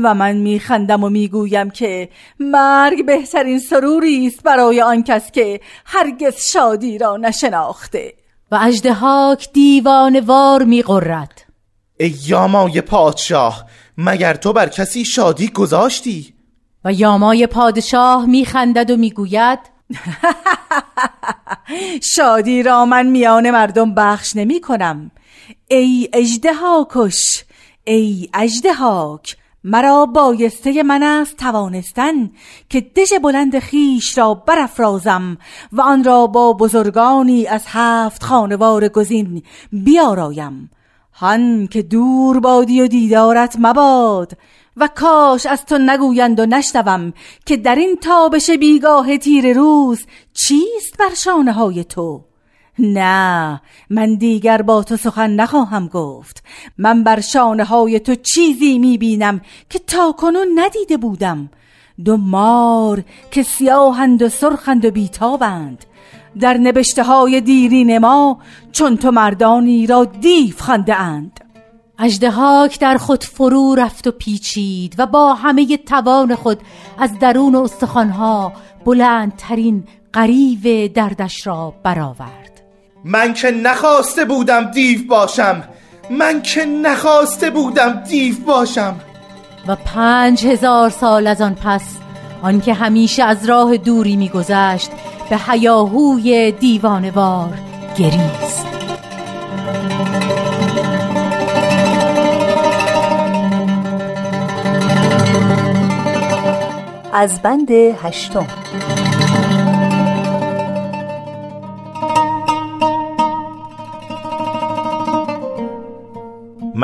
و 0.03 0.13
من 0.13 0.35
میخندم 0.35 1.03
و 1.03 1.09
می‌گویم 1.09 1.69
که 1.69 2.09
مرگ 2.39 3.05
بهترین 3.05 3.59
سروری 3.59 4.27
است 4.27 4.43
برای 4.43 4.81
آن 4.81 5.03
کس 5.03 5.31
که 5.31 5.59
هرگز 5.85 6.35
شادی 6.37 6.97
را 6.97 7.17
نشناخته. 7.17 8.13
و 8.51 8.59
اجدهاک 8.61 9.53
دیوان 9.53 10.19
وار 10.19 10.63
میقرد 10.63 11.45
ای 11.99 12.15
یامای 12.27 12.81
پادشاه 12.81 13.65
مگر 13.97 14.33
تو 14.33 14.53
بر 14.53 14.69
کسی 14.69 15.05
شادی 15.05 15.47
گذاشتی؟ 15.47 16.33
و 16.85 16.93
یامای 16.93 17.47
پادشاه 17.47 18.25
میخندد 18.25 18.91
و 18.91 18.97
می‌گوید 18.97 19.59
شادی 22.15 22.63
را 22.63 22.85
من 22.85 23.05
میان 23.05 23.51
مردم 23.51 23.95
بخش 23.95 24.35
نمی 24.35 24.61
کنم 24.61 25.11
ای 25.67 26.09
اجده 26.13 26.51
کش 26.89 27.43
ای 27.83 28.29
اجده 28.33 28.73
هاک 28.73 29.37
مرا 29.67 30.05
بایسته 30.05 30.84
من 30.84 31.03
است 31.03 31.38
توانستن 31.38 32.31
که 32.69 32.81
دژ 32.81 33.13
بلند 33.24 33.60
خیش 33.60 34.17
را 34.17 34.34
برافرازم 34.34 35.38
و 35.72 35.81
آن 35.81 36.03
را 36.03 36.27
با 36.27 36.53
بزرگانی 36.53 37.48
از 37.48 37.63
هفت 37.67 38.24
خانوار 38.24 38.88
گزین 38.88 39.43
بیارایم. 39.72 40.72
هن 41.13 41.67
که 41.67 41.81
دور 41.81 42.39
بادی 42.39 42.81
و 42.81 42.88
دیدارت 42.88 43.55
مباد 43.60 44.38
و 44.77 44.89
کاش 44.95 45.45
از 45.45 45.65
تو 45.65 45.77
نگویند 45.77 46.39
و 46.39 46.45
نشنوم 46.45 47.13
که 47.45 47.57
در 47.57 47.75
این 47.75 47.95
تابش 47.95 48.50
بیگاه 48.50 49.17
تیر 49.17 49.53
روز 49.53 50.05
چیست 50.34 50.98
بر 51.00 51.13
شانه 51.15 51.51
های 51.51 51.84
تو؟ 51.84 52.22
نه 52.79 53.62
من 53.89 54.15
دیگر 54.15 54.62
با 54.62 54.84
تو 54.84 54.98
سخن 54.98 55.29
نخواهم 55.29 55.88
گفت. 55.88 56.44
من 56.77 57.03
بر 57.03 57.20
شانه 57.20 57.63
های 57.63 58.00
تو 58.00 58.15
چیزی 58.15 58.79
می‌بینم 58.79 59.41
که 59.70 59.79
تا 59.79 60.12
کنون 60.12 60.48
ندیده 60.55 60.98
بودم. 60.98 61.50
دو 62.05 62.17
مار 62.17 63.03
که 63.32 63.44
سیاهند 63.44 64.22
و 64.22 64.29
سرخند 64.29 64.86
و 64.86 64.91
بیتابند. 64.91 65.86
در 66.39 66.58
نبشته 66.58 67.03
های 67.03 67.41
دیرین 67.41 67.98
ما 67.98 68.39
چون 68.72 68.98
تو 68.98 69.12
مردانی 69.12 69.88
را 69.88 70.05
دیف 70.05 70.62
خنده 70.62 70.96
اند 70.96 71.39
اجدهاک 72.00 72.79
در 72.79 72.98
خود 72.98 73.24
فرو 73.24 73.75
رفت 73.75 74.08
و 74.08 74.12
پیچید 74.12 74.96
و 74.98 75.05
با 75.05 75.34
همه 75.34 75.77
توان 75.77 76.36
خود 76.36 76.60
از 76.98 77.20
درون 77.20 77.55
استخوانها 77.55 78.53
بلندترین 78.86 79.84
قریب 80.13 80.94
دردش 80.94 81.48
را 81.48 81.74
برآورد. 81.84 82.44
من 83.07 83.33
که 83.33 83.51
نخواسته 83.51 84.25
بودم 84.25 84.71
دیو 84.71 85.07
باشم. 85.07 85.63
من 86.09 86.41
که 86.41 86.65
نخواسته 86.65 87.50
بودم 87.50 88.03
دیو 88.09 88.35
باشم. 88.47 88.95
و 89.67 89.75
پنج 89.75 90.45
هزار 90.45 90.89
سال 90.89 91.27
از 91.27 91.41
آن 91.41 91.55
پس 91.55 91.83
آنکه 92.41 92.74
همیشه 92.74 93.24
از 93.24 93.50
راه 93.50 93.77
دوری 93.77 94.15
میگذشت 94.15 94.91
به 95.29 95.38
حیاهوی 95.38 96.51
دیوانوار 96.51 97.53
گریست. 97.97 98.65
از 107.13 107.41
بند 107.41 107.72
هشتم 107.72 108.48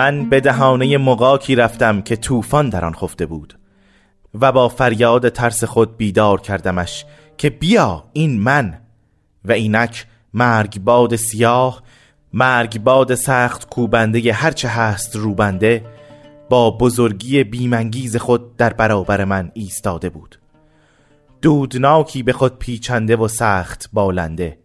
من 0.02 0.30
به 0.30 0.40
دهانه 0.40 0.98
مقاکی 0.98 1.56
رفتم 1.56 2.02
که 2.02 2.16
طوفان 2.16 2.70
در 2.70 2.86
آن 2.86 2.94
خفته 2.94 3.26
بود 3.26 3.60
و 4.42 4.52
با 4.52 4.70
فریاد 4.70 5.30
ترس 5.30 5.64
خود 5.64 5.98
بیدار 5.98 6.42
کردمش 6.42 7.06
که 7.38 7.50
بیا 7.50 8.04
این 8.14 8.40
من 8.40 8.82
و 9.46 9.52
اینک 9.52 10.06
مرگ 10.34 10.80
باد 10.80 11.16
سیاه 11.16 11.84
مرگ 12.34 12.80
باد 12.80 13.16
سخت 13.16 13.70
کوبنده 13.70 14.34
هرچه 14.34 14.68
هست 14.68 15.16
روبنده 15.16 15.86
با 16.50 16.72
بزرگی 16.72 17.44
بیمنگیز 17.44 18.18
خود 18.18 18.58
در 18.58 18.74
برابر 18.74 19.26
من 19.26 19.52
ایستاده 19.54 20.10
بود. 20.10 20.40
دودناکی 21.42 22.24
به 22.24 22.34
خود 22.34 22.60
پیچنده 22.60 23.16
و 23.16 23.28
سخت 23.28 23.90
بالنده 23.94 24.60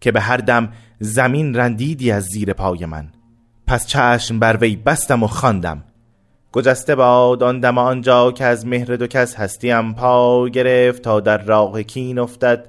که 0.00 0.12
به 0.12 0.20
هر 0.20 0.36
دم 0.36 0.72
زمین 1.00 1.54
رندیدی 1.54 2.10
از 2.10 2.24
زیر 2.24 2.52
پای 2.52 2.86
من. 2.86 3.15
پس 3.66 3.86
چشم 3.86 4.38
بر 4.38 4.56
وی 4.56 4.76
بستم 4.76 5.22
و 5.22 5.26
خواندم. 5.26 5.84
گجسته 6.52 6.94
باد 6.94 7.42
آن 7.42 7.60
دم 7.60 7.78
آنجا 7.78 8.32
که 8.32 8.44
از 8.44 8.66
مهر 8.66 8.96
دو 8.96 9.06
کس 9.06 9.34
هستیم 9.34 9.94
پا 9.94 10.48
گرفت 10.48 11.02
تا 11.02 11.20
در 11.20 11.38
راه 11.38 11.82
کین 11.82 12.18
افتد. 12.18 12.66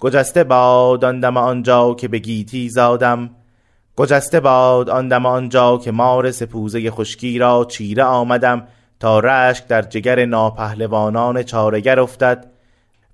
گجسته 0.00 0.44
باد 0.44 1.04
آن 1.04 1.20
دم 1.20 1.36
آنجا 1.36 1.94
که 1.94 2.08
به 2.08 2.18
گیتی 2.18 2.68
زادم. 2.68 3.30
گجسته 3.96 4.40
باد 4.40 4.90
آن 4.90 5.08
دم 5.08 5.26
آنجا 5.26 5.78
که 5.78 5.90
مار 5.92 6.30
سپوزه 6.30 6.90
خشکی 6.90 7.38
را 7.38 7.66
چیره 7.68 8.04
آمدم 8.04 8.66
تا 9.00 9.20
رشک 9.20 9.66
در 9.66 9.82
جگر 9.82 10.24
ناپهلوانان 10.24 11.42
چارگر 11.42 12.00
افتد. 12.00 12.50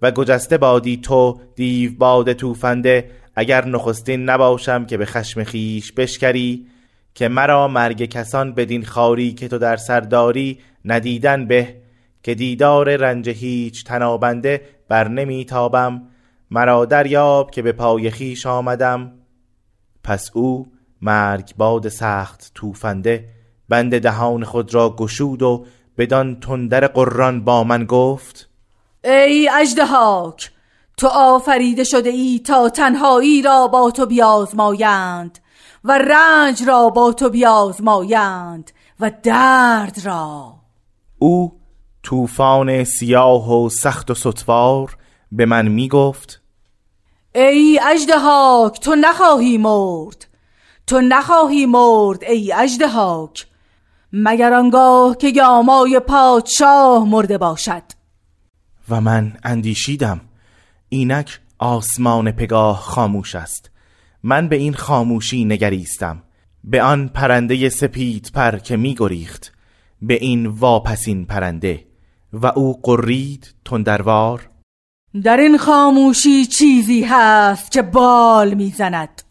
و 0.02 0.10
گجسته 0.10 0.58
بادی 0.58 0.96
تو 0.96 1.40
دیو 1.54 1.92
باد 1.98 2.32
توفنده 2.32 3.10
اگر 3.36 3.64
نخستین 3.64 4.24
نباشم 4.30 4.86
که 4.86 4.96
به 4.96 5.06
خشم 5.06 5.44
خیش 5.44 5.92
بشکری 5.92 6.66
که 7.14 7.28
مرا 7.28 7.68
مرگ 7.68 8.04
کسان 8.04 8.52
بدین 8.52 8.84
خاری 8.84 9.32
که 9.32 9.48
تو 9.48 9.58
در 9.58 9.76
سرداری 9.76 10.60
ندیدن 10.84 11.46
به 11.46 11.76
که 12.22 12.34
دیدار 12.34 12.96
رنج 12.96 13.28
هیچ 13.28 13.84
تنابنده 13.84 14.60
بر 14.88 15.08
نمی 15.08 15.44
تابم 15.44 16.02
مرا 16.50 16.84
دریاب 16.84 17.50
که 17.50 17.62
به 17.62 17.72
پای 17.72 18.10
خیش 18.10 18.46
آمدم. 18.46 19.12
پس 20.04 20.30
او 20.34 20.66
مرگ 21.02 21.52
باد 21.56 21.88
سخت 21.88 22.50
توفنده 22.54 23.28
بند 23.68 23.98
دهان 23.98 24.44
خود 24.44 24.74
را 24.74 24.96
گشود 24.96 25.42
و 25.42 25.66
بدان 25.98 26.40
تندر 26.40 26.86
قران 26.86 27.44
با 27.44 27.64
من 27.64 27.84
گفت 27.84 28.48
ای 29.04 29.50
اجدهاک 29.60 30.50
تو 30.96 31.06
آفریده 31.06 31.84
شده 31.84 32.10
ای 32.10 32.38
تا 32.38 32.68
تنهایی 32.68 33.42
را 33.42 33.68
با 33.68 33.90
تو 33.90 34.06
بیازمایند. 34.06 35.38
و 35.84 35.98
رنج 35.98 36.62
را 36.62 36.88
با 36.88 37.12
تو 37.12 37.30
بیازمایند 37.30 38.70
و 39.00 39.10
درد 39.22 40.00
را. 40.04 40.54
او 41.18 41.60
طوفان 42.02 42.84
سیاه 42.84 43.64
و 43.64 43.68
سخت 43.68 44.10
و 44.10 44.14
ستوار 44.14 44.96
به 45.32 45.46
من 45.46 45.68
می 45.68 45.88
گفت 45.88 46.40
ای 47.34 47.80
اجدهاک 47.92 48.80
تو 48.80 48.94
نخواهی 48.94 49.58
مرد. 49.58 50.26
تو 50.86 51.00
نخواهی 51.00 51.66
مرد 51.66 52.24
ای 52.24 52.52
اجدهاک 52.52 53.46
مگر 54.12 54.52
آنگاه 54.52 55.16
که 55.16 55.28
یامای 55.28 56.00
پادشاه 56.00 57.08
مرده 57.08 57.38
باشد؟ 57.38 57.82
و 58.88 59.00
من 59.00 59.36
اندیشیدم. 59.44 60.20
اینک 60.88 61.40
آسمان 61.58 62.32
پگاه 62.32 62.80
خاموش 62.80 63.34
است. 63.34 63.69
من 64.22 64.48
به 64.48 64.56
این 64.56 64.74
خاموشی 64.74 65.44
نگریستم. 65.44 66.22
به 66.64 66.82
آن 66.82 67.08
پرنده 67.08 67.68
سپید 67.68 68.30
پر 68.34 68.58
که 68.58 68.76
می 68.76 68.94
گریخت. 68.98 69.52
به 70.02 70.14
این 70.14 70.46
واپسین 70.46 71.24
پرنده. 71.24 71.84
و 72.32 72.46
او 72.46 72.80
قرید 72.82 73.54
تندروار 73.64 74.50
در 75.24 75.36
این 75.36 75.58
خاموشی 75.58 76.46
چیزی 76.46 77.02
هست 77.08 77.72
که 77.72 77.82
بال 77.82 78.54
می‌زند 78.54 79.22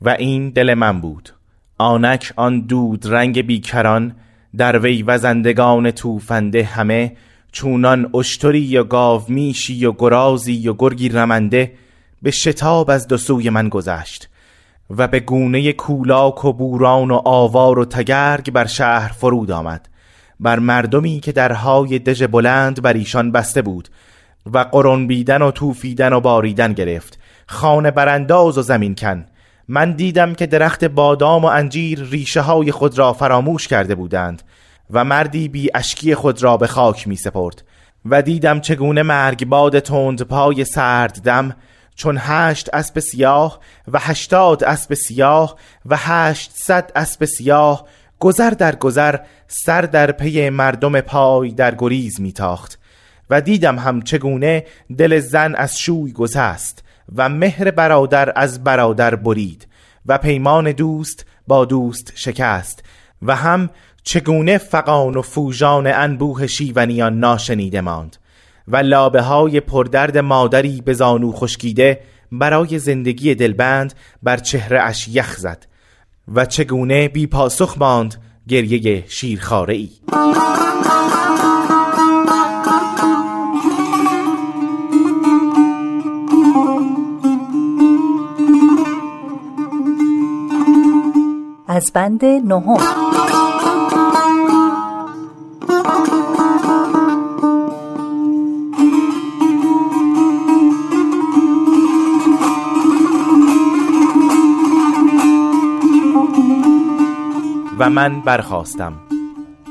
و 0.00 0.08
این 0.08 0.50
دل 0.50 0.74
من 0.74 1.00
بود. 1.00 1.30
آنک 1.78 2.32
آن 2.36 2.60
دود 2.60 3.06
رنگ 3.06 3.46
بیکران 3.46 4.16
در 4.56 4.78
وی 4.78 5.02
وزندگان 5.02 5.90
توفنده 5.90 6.64
همه 6.64 7.16
چونان 7.52 8.10
اشتری 8.14 8.60
یا 8.60 8.84
گاو 8.84 9.22
میشی 9.28 9.86
و 9.86 9.92
گرازی 9.92 10.52
یا 10.52 10.76
گرگی 10.78 11.08
رمنده 11.08 11.72
به 12.26 12.32
شتاب 12.32 12.90
از 12.90 13.08
دو 13.08 13.50
من 13.50 13.68
گذشت 13.68 14.28
و 14.90 15.08
به 15.08 15.20
گونه 15.20 15.72
کولاک 15.72 16.44
و 16.44 16.52
بوران 16.52 17.10
و 17.10 17.22
آوار 17.24 17.78
و 17.78 17.84
تگرگ 17.84 18.50
بر 18.50 18.66
شهر 18.66 19.12
فرود 19.12 19.50
آمد. 19.50 19.88
بر 20.40 20.58
مردمی 20.58 21.20
که 21.20 21.32
درهای 21.32 21.98
دژ 21.98 22.22
بلند 22.22 22.82
بر 22.82 22.92
ایشان 22.92 23.32
بسته 23.32 23.62
بود 23.62 23.88
و 24.52 24.58
قرنبیدن 24.58 25.42
و 25.42 25.50
توفیدن 25.50 26.12
و 26.12 26.20
باریدن 26.20 26.72
گرفت. 26.72 27.18
خانه 27.46 27.90
برانداز 27.90 28.58
و 28.58 28.62
زمین 28.62 28.94
کن. 28.94 29.26
من 29.68 29.92
دیدم 29.92 30.34
که 30.34 30.46
درخت 30.46 30.84
بادام 30.84 31.44
و 31.44 31.48
انجیر 31.48 32.02
ریشه 32.10 32.40
های 32.40 32.72
خود 32.72 32.98
را 32.98 33.12
فراموش 33.12 33.68
کرده 33.68 33.94
بودند 33.94 34.42
و 34.90 35.04
مردی 35.04 35.48
بی 35.48 35.70
اشکی 35.74 36.14
خود 36.14 36.42
را 36.42 36.56
به 36.56 36.66
خاک 36.66 37.08
می 37.08 37.16
سپرد 37.16 37.62
و 38.06 38.22
دیدم 38.22 38.60
چگونه 38.60 39.02
مرگ 39.02 39.44
باد 39.44 39.78
تند 39.78 40.22
پای 40.22 40.64
سرد 40.64 41.20
دم 41.24 41.56
چون 41.96 42.18
هشت 42.20 42.74
اسب 42.74 43.00
سیاه 43.00 43.60
و 43.88 43.98
هشتاد 43.98 44.64
اسب 44.64 44.94
سیاه 44.94 45.56
و 45.86 45.96
هشتصد 45.96 46.92
اسب 46.96 47.24
سیاه 47.24 47.86
گذر 48.18 48.50
در 48.50 48.76
گذر 48.76 49.18
سر 49.48 49.82
در 49.82 50.12
پی 50.12 50.50
مردم 50.50 51.00
پای 51.00 51.50
در 51.50 51.74
گریز 51.74 52.20
میتاخت. 52.20 52.78
و 53.30 53.40
دیدم 53.40 53.78
هم 53.78 54.02
چگونه 54.02 54.64
دل 54.98 55.20
زن 55.20 55.54
از 55.54 55.78
شوی 55.78 56.12
گذست 56.12 56.84
و 57.16 57.28
مهر 57.28 57.70
برادر 57.70 58.32
از 58.36 58.64
برادر 58.64 59.14
برید 59.14 59.68
و 60.06 60.18
پیمان 60.18 60.72
دوست 60.72 61.26
با 61.46 61.64
دوست 61.64 62.12
شکست 62.14 62.84
و 63.22 63.36
هم 63.36 63.70
چگونه 64.02 64.58
فقان 64.58 65.16
و 65.16 65.22
فوجان 65.22 65.86
انبوه 65.86 66.46
شیونیان 66.46 67.20
ناشنیده 67.20 67.80
ماند. 67.80 68.16
و 68.68 68.76
لابه 68.76 69.22
های 69.22 69.60
پردرد 69.60 70.18
مادری 70.18 70.80
به 70.80 70.92
زانو 70.92 71.32
خشکیده 71.32 72.00
برای 72.32 72.78
زندگی 72.78 73.34
دلبند 73.34 73.94
بر 74.22 74.36
چهره 74.36 74.80
اش 74.80 75.08
یخ 75.08 75.36
زد 75.36 75.66
و 76.34 76.46
چگونه 76.46 77.08
بی 77.08 77.26
پاسخ 77.26 77.74
ماند 77.78 78.14
گریه 78.48 79.04
شیرخاره 79.08 79.74
ای 79.74 79.90
از 91.68 91.92
بند 91.94 92.24
نهم. 92.24 92.76
و 107.78 107.90
من 107.90 108.20
برخواستم 108.20 108.92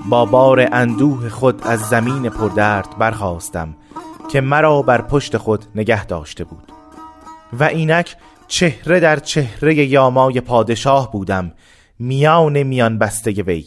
با 0.10 0.26
بار 0.26 0.70
اندوه 0.72 1.30
خود 1.30 1.68
از 1.68 1.80
زمین 1.80 2.30
پردرد 2.30 2.98
برخواستم 2.98 3.76
که 4.32 4.42
مرا 4.42 4.82
بر 4.82 5.02
پشت 5.02 5.38
خود 5.38 5.66
نگه 5.76 6.06
داشته 6.06 6.44
بود. 6.44 6.72
و 7.54 7.64
اینک 7.64 8.16
چهره 8.48 9.00
در 9.00 9.20
چهره 9.20 9.76
یامای 9.76 10.42
پادشاه 10.42 11.12
بودم 11.12 11.52
میان 12.00 12.64
میان 12.64 12.98
بسته 12.98 13.32
وی. 13.32 13.66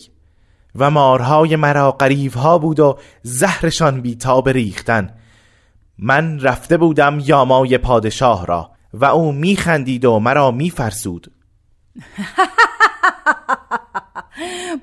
و 0.76 0.90
مارهای 0.90 1.56
مرا 1.56 1.92
قریفها 1.92 2.58
بود 2.58 2.80
و 2.80 2.98
زهرشان 3.22 4.00
بیتاب 4.00 4.48
ریختن. 4.48 5.10
من 5.98 6.40
رفته 6.40 6.76
بودم 6.76 7.18
یامای 7.24 7.78
پادشاه 7.78 8.46
را 8.46 8.70
و 8.94 9.04
او 9.04 9.32
میخندید 9.32 10.04
و 10.04 10.18
مرا 10.18 10.50
میفرسود. 10.50 11.32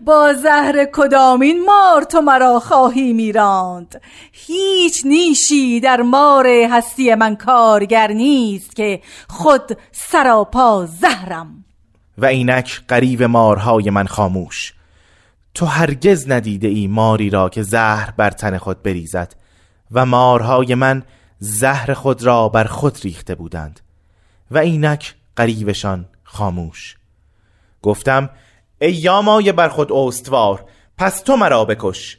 با 0.06 0.34
زهر 0.34 0.86
کدامین 0.94 1.66
مار 1.66 2.04
تو 2.04 2.22
مرا 2.22 2.60
خواهی 2.60 3.14
میراند. 3.14 4.02
هیچ 4.32 5.06
نیشی 5.06 5.80
در 5.80 6.02
مار 6.02 6.48
هستی 6.48 7.16
من 7.16 7.36
کارگر 7.36 8.12
نیست 8.12 8.76
که 8.76 9.02
خود 9.30 9.78
سراپا 9.92 10.86
زهرم. 10.86 11.66
و 12.18 12.26
اینک 12.26 12.82
قریب 12.88 13.24
مارهای 13.24 13.90
من 13.90 14.06
خاموش. 14.08 14.74
تو 15.54 15.66
هرگز 15.66 16.32
ندیده 16.32 16.68
ای 16.68 16.88
ماری 16.88 17.30
را 17.30 17.50
که 17.50 17.64
زهر 17.64 18.14
بر 18.18 18.30
تن 18.30 18.58
خود 18.58 18.84
بریزد 18.84 19.36
و 19.92 20.06
مارهای 20.06 20.76
من 20.76 21.04
زهر 21.40 21.94
خود 21.94 22.24
را 22.24 22.50
بر 22.50 22.64
خود 22.64 23.00
ریخته 23.04 23.36
بودند. 23.36 23.80
و 24.52 24.58
اینک 24.58 25.16
قریبشان 25.36 26.06
خاموش. 26.24 26.98
گفتم 27.82 28.30
ای 28.82 28.94
یامای 28.94 29.52
بر 29.52 29.70
خود 29.70 29.92
استوار 29.92 30.66
پس 30.98 31.22
تو 31.22 31.36
مرا 31.36 31.66
بکش. 31.66 32.18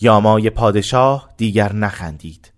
یامای 0.00 0.50
پادشاه 0.50 1.28
دیگر 1.36 1.72
نخندید. 1.72 2.52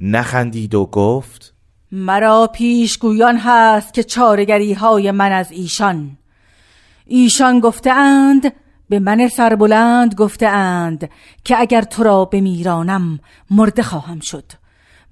نخندید 0.00 0.74
و 0.74 0.86
گفت 0.86 1.54
مرا 1.92 2.50
پیشگویان 2.54 3.36
هست 3.36 3.94
که 3.94 4.02
چارگری 4.02 4.72
های 4.72 5.10
من 5.10 5.32
از 5.32 5.52
ایشان. 5.52 6.18
ایشان 7.06 7.60
گفتند 7.60 8.52
به 8.88 8.98
من 8.98 9.28
سربلند 9.28 10.14
گفتند 10.14 11.10
که 11.44 11.60
اگر 11.60 11.82
تو 11.82 12.02
را 12.02 12.24
بمیرانم 12.24 13.20
مرده 13.50 13.82
خواهم 13.82 14.20
شد. 14.20 14.52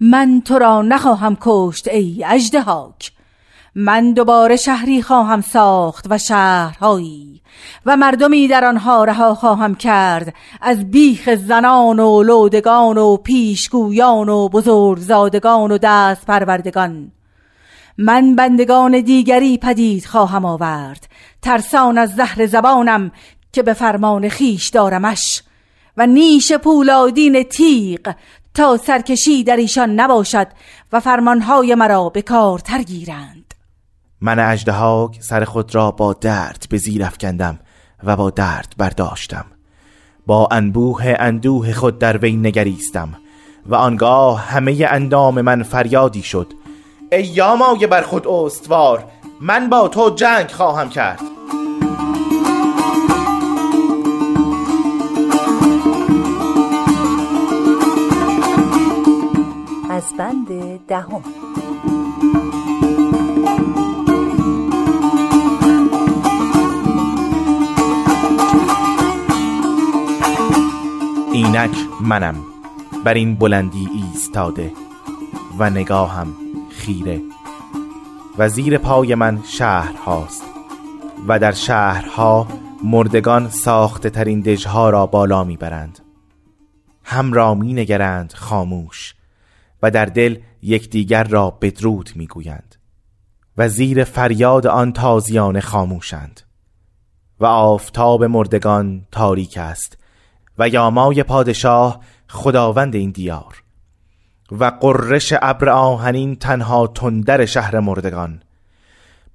من 0.00 0.42
تو 0.44 0.58
را 0.58 0.82
نخواهم 0.82 1.36
کشت 1.40 1.88
ای 1.88 2.24
اجدهاک 2.24 3.12
من 3.76 4.12
دوباره 4.12 4.56
شهری 4.56 5.02
خواهم 5.02 5.40
ساخت 5.40 6.06
و 6.10 6.18
شهرهایی 6.18 7.42
و 7.86 7.96
مردمی 7.96 8.48
در 8.48 8.64
آنها 8.64 9.04
رها 9.04 9.34
خواهم 9.34 9.74
کرد 9.74 10.34
از 10.60 10.90
بیخ 10.90 11.34
زنان 11.34 11.98
و 11.98 12.22
لودگان 12.22 12.98
و 12.98 13.16
پیشگویان 13.16 14.28
و 14.28 14.48
بزرگزادگان 14.48 15.72
و 15.72 15.78
دست 15.78 16.26
پروردگان 16.26 17.12
من 17.98 18.34
بندگان 18.34 19.00
دیگری 19.00 19.58
پدید 19.58 20.06
خواهم 20.06 20.44
آورد. 20.44 21.08
ترسان 21.42 21.98
از 21.98 22.14
زهر 22.14 22.46
زبانم 22.46 23.12
که 23.52 23.62
به 23.62 23.72
فرمان 23.72 24.28
خیش 24.28 24.68
دارمش 24.68 25.42
و 25.96 26.06
نیش 26.06 26.52
پولادین 26.52 27.42
تیغ 27.42 28.14
تا 28.54 28.76
سرکشی 28.76 29.44
در 29.44 29.56
ایشان 29.56 30.00
نباشد 30.00 30.46
و 30.92 31.00
فرمانهای 31.00 31.74
مرا 31.74 32.08
به 32.08 32.22
کار 32.22 32.58
ترگیرند. 32.58 33.43
من 34.20 34.38
اجدهاک 34.38 35.22
سر 35.22 35.44
خود 35.44 35.74
را 35.74 35.90
با 35.90 36.12
درد 36.12 36.66
به 36.70 36.76
زیر 36.76 37.04
افکندم 37.04 37.58
و 38.04 38.16
با 38.16 38.30
درد 38.30 38.74
برداشتم. 38.78 39.44
با 40.26 40.48
انبوه 40.50 41.14
اندوه 41.18 41.72
خود 41.72 41.98
در 41.98 42.16
وی 42.16 42.36
نگریستم 42.36 43.08
و 43.66 43.74
آنگاه 43.74 44.40
همه 44.40 44.86
اندام 44.90 45.40
من 45.40 45.62
فریادی 45.62 46.22
شد. 46.22 46.52
ای 47.12 47.24
یامای 47.24 47.86
بر 47.86 48.02
خود 48.02 48.28
استوار 48.28 49.04
من 49.40 49.70
با 49.70 49.88
تو 49.88 50.10
جنگ 50.10 50.50
خواهم 50.50 50.88
کرد. 50.88 51.20
از 59.90 60.14
بند 60.18 60.48
دهم. 60.86 61.22
اینک 71.34 71.76
منم 72.00 72.34
بر 73.04 73.14
این 73.14 73.34
بلندی 73.34 73.88
ایستاده 73.94 74.72
و 75.58 75.70
نگاهم 75.70 76.34
خیره. 76.70 77.20
و 78.38 78.48
زیر 78.48 78.78
پای 78.78 79.14
من 79.14 79.42
شهر 79.42 79.96
هاست 79.96 80.42
و 81.28 81.38
در 81.38 81.52
شهرها 81.52 82.48
مردگان 82.84 83.48
ساخته 83.48 84.10
ترین 84.10 84.40
دژها 84.40 84.90
را 84.90 85.06
بالا 85.06 85.44
می‌برند. 85.44 85.98
هم 87.04 87.32
را 87.32 87.54
می 87.54 87.72
نگرند 87.72 88.32
خاموش 88.32 89.14
و 89.82 89.90
در 89.90 90.06
دل 90.06 90.38
یکدیگر 90.62 91.24
را 91.24 91.50
بدرود 91.50 92.10
می‌گویند. 92.14 92.76
و 93.58 93.68
زیر 93.68 94.04
فریاد 94.04 94.66
آن 94.66 94.92
تازیان 94.92 95.60
خاموشند 95.60 96.40
و 97.40 97.46
آفتاب 97.46 98.24
مردگان 98.24 99.06
تاریک 99.12 99.58
است 99.58 100.03
و 100.58 100.68
یامای 100.68 101.22
پادشاه 101.22 102.00
خداوند 102.28 102.94
این 102.94 103.10
دیار. 103.10 103.62
و 104.52 104.64
قررش 104.64 105.34
ابر 105.42 105.68
آهنین 105.68 106.36
تنها 106.36 106.86
تندر 106.86 107.44
شهر 107.44 107.80
مردگان. 107.80 108.42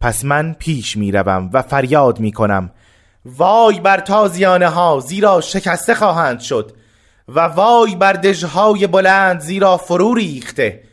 پس 0.01 0.25
من 0.25 0.53
پیش 0.53 0.97
می 0.97 1.12
روم 1.12 1.49
و 1.53 1.62
فریاد 1.62 2.19
می 2.19 2.32
کنم 2.32 2.71
وای 3.25 3.79
بر 3.79 3.99
تازیانه 3.99 4.67
ها 4.67 4.99
زیرا 4.99 5.41
شکسته 5.41 5.95
خواهند 5.95 6.39
شد. 6.39 6.71
و 7.27 7.39
وای 7.39 7.95
بر 7.95 8.13
دژهای 8.13 8.88
بلند 8.88 9.39
زیرا 9.39 9.77
فرو 9.77 10.13
ریخته. 10.13 10.84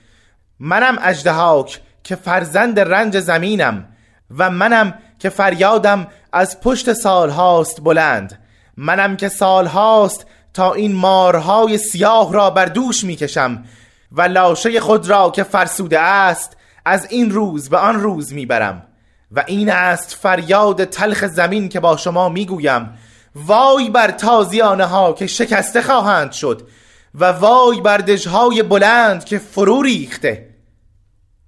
منم 0.60 0.98
اجدهاک 1.02 1.80
که 2.04 2.16
فرزند 2.16 2.80
رنج 2.80 3.20
زمینم 3.20 3.88
و 4.36 4.50
منم 4.50 4.94
که 5.18 5.28
فریادم 5.28 6.06
از 6.32 6.60
پشت 6.60 6.92
سالهاست 6.92 7.80
بلند. 7.80 8.45
منم 8.76 9.16
که 9.16 9.28
سالهاست 9.28 10.26
تا 10.54 10.74
این 10.74 10.94
مارهای 10.94 11.78
سیاه 11.78 12.32
را 12.32 12.50
بر 12.50 12.66
دوش 12.66 13.04
می‌کشم 13.04 13.64
و 14.12 14.22
لاشه 14.22 14.80
خود 14.80 15.08
را 15.08 15.30
که 15.30 15.42
فرسوده 15.42 16.00
است 16.00 16.56
از 16.84 17.06
این 17.10 17.30
روز 17.30 17.68
به 17.68 17.78
آن 17.78 18.00
روز 18.00 18.32
می‌برم 18.32 18.86
و 19.32 19.44
این 19.46 19.70
است 19.70 20.14
فریاد 20.14 20.84
تلخ 20.84 21.24
زمین 21.24 21.68
که 21.68 21.80
با 21.80 21.96
شما 21.96 22.28
می‌گویم 22.28 22.98
وای 23.34 23.90
بر 23.90 24.10
تازیانه 24.10 24.84
ها 24.84 25.12
که 25.12 25.26
شکسته 25.26 25.82
خواهند 25.82 26.32
شد 26.32 26.68
و 27.14 27.24
وای 27.24 27.80
بر 27.80 27.98
دژهای 27.98 28.62
بلند 28.62 29.24
که 29.24 29.38
فرو 29.38 29.82
ریخته. 29.82 30.54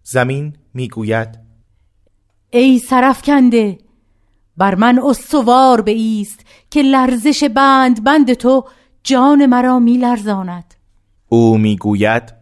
زمین 0.03 0.57
می‌گوید 0.75 1.39
ای 2.51 2.79
سرفکنده 2.79 3.79
بر 4.59 4.75
من 4.75 4.99
استوار 4.99 5.81
به 5.81 5.91
ایست 5.91 6.41
که 6.71 6.83
لرزش 6.83 7.45
بند 7.45 8.05
بند 8.05 8.33
تو 8.33 8.65
جان 9.03 9.47
مرا 9.47 9.79
میلرزاند 9.79 10.75
او 11.29 11.59
می‌گوید 11.59 12.39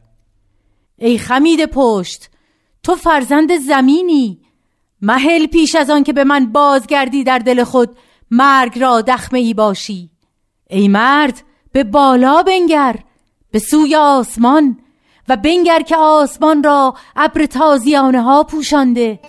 ای 0.99 1.19
خمید 1.19 1.67
پشت 1.67 2.31
تو 2.83 2.95
فرزند 2.95 3.57
زمینی. 3.57 4.41
محل 5.03 5.47
پیش 5.47 5.75
از 5.75 5.91
آن 5.91 6.05
که 6.05 6.13
به 6.13 6.25
من 6.25 6.53
بازگردی 6.53 7.25
در 7.25 7.39
دل 7.39 7.65
خود 7.65 7.97
مرگ 8.31 8.79
را 8.79 9.01
دخمه 9.01 9.39
ای 9.39 9.55
باشی. 9.55 10.11
ای 10.71 10.89
مرد 10.89 11.43
به 11.73 11.85
بالا 11.85 12.43
بنگر 12.43 12.97
به 13.51 13.59
سوی 13.59 13.97
آسمان 13.97 14.79
و 15.29 15.37
بنگر 15.37 15.83
که 15.83 15.97
آسمان 15.97 16.63
را 16.63 16.95
ابر 17.17 17.47
تازیانه 17.47 18.23
ها 18.23 18.45
پوشانده. 18.45 19.21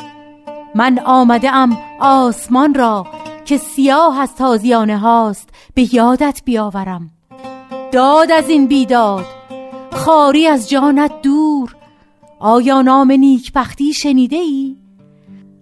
من 0.78 1.00
آمده 1.00 1.56
ام 1.56 1.78
آسمان 2.00 2.74
را 2.74 3.08
که 3.46 3.58
سیاه 3.58 4.20
از 4.20 4.36
تازیانه 4.36 4.98
هاست 4.98 5.50
به 5.74 5.96
یادت 5.96 6.42
بیاورم 6.46 7.10
داد 7.92 8.32
از 8.32 8.50
این 8.50 8.68
بیداد 8.68 9.26
خاری 9.92 10.48
از 10.48 10.70
جانت 10.70 11.22
دور 11.22 11.76
آیا 12.40 12.82
نام 12.82 13.12
نیکبختی 13.12 13.94
شنیده 13.94 14.36
ای؟ 14.36 14.76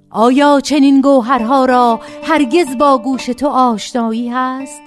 آیا 0.10 0.60
چنین 0.60 1.02
گوهرها 1.02 1.66
را 1.66 2.00
هرگز 2.24 2.78
با 2.78 2.98
گوش 2.98 3.26
تو 3.26 3.48
آشنایی 3.48 4.30
هست؟ 4.30 4.82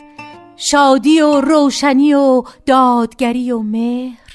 شادی 0.56 1.20
و 1.20 1.40
روشنی 1.40 2.14
و 2.14 2.42
دادگری 2.66 3.52
و 3.52 3.58
مهر 3.58 4.27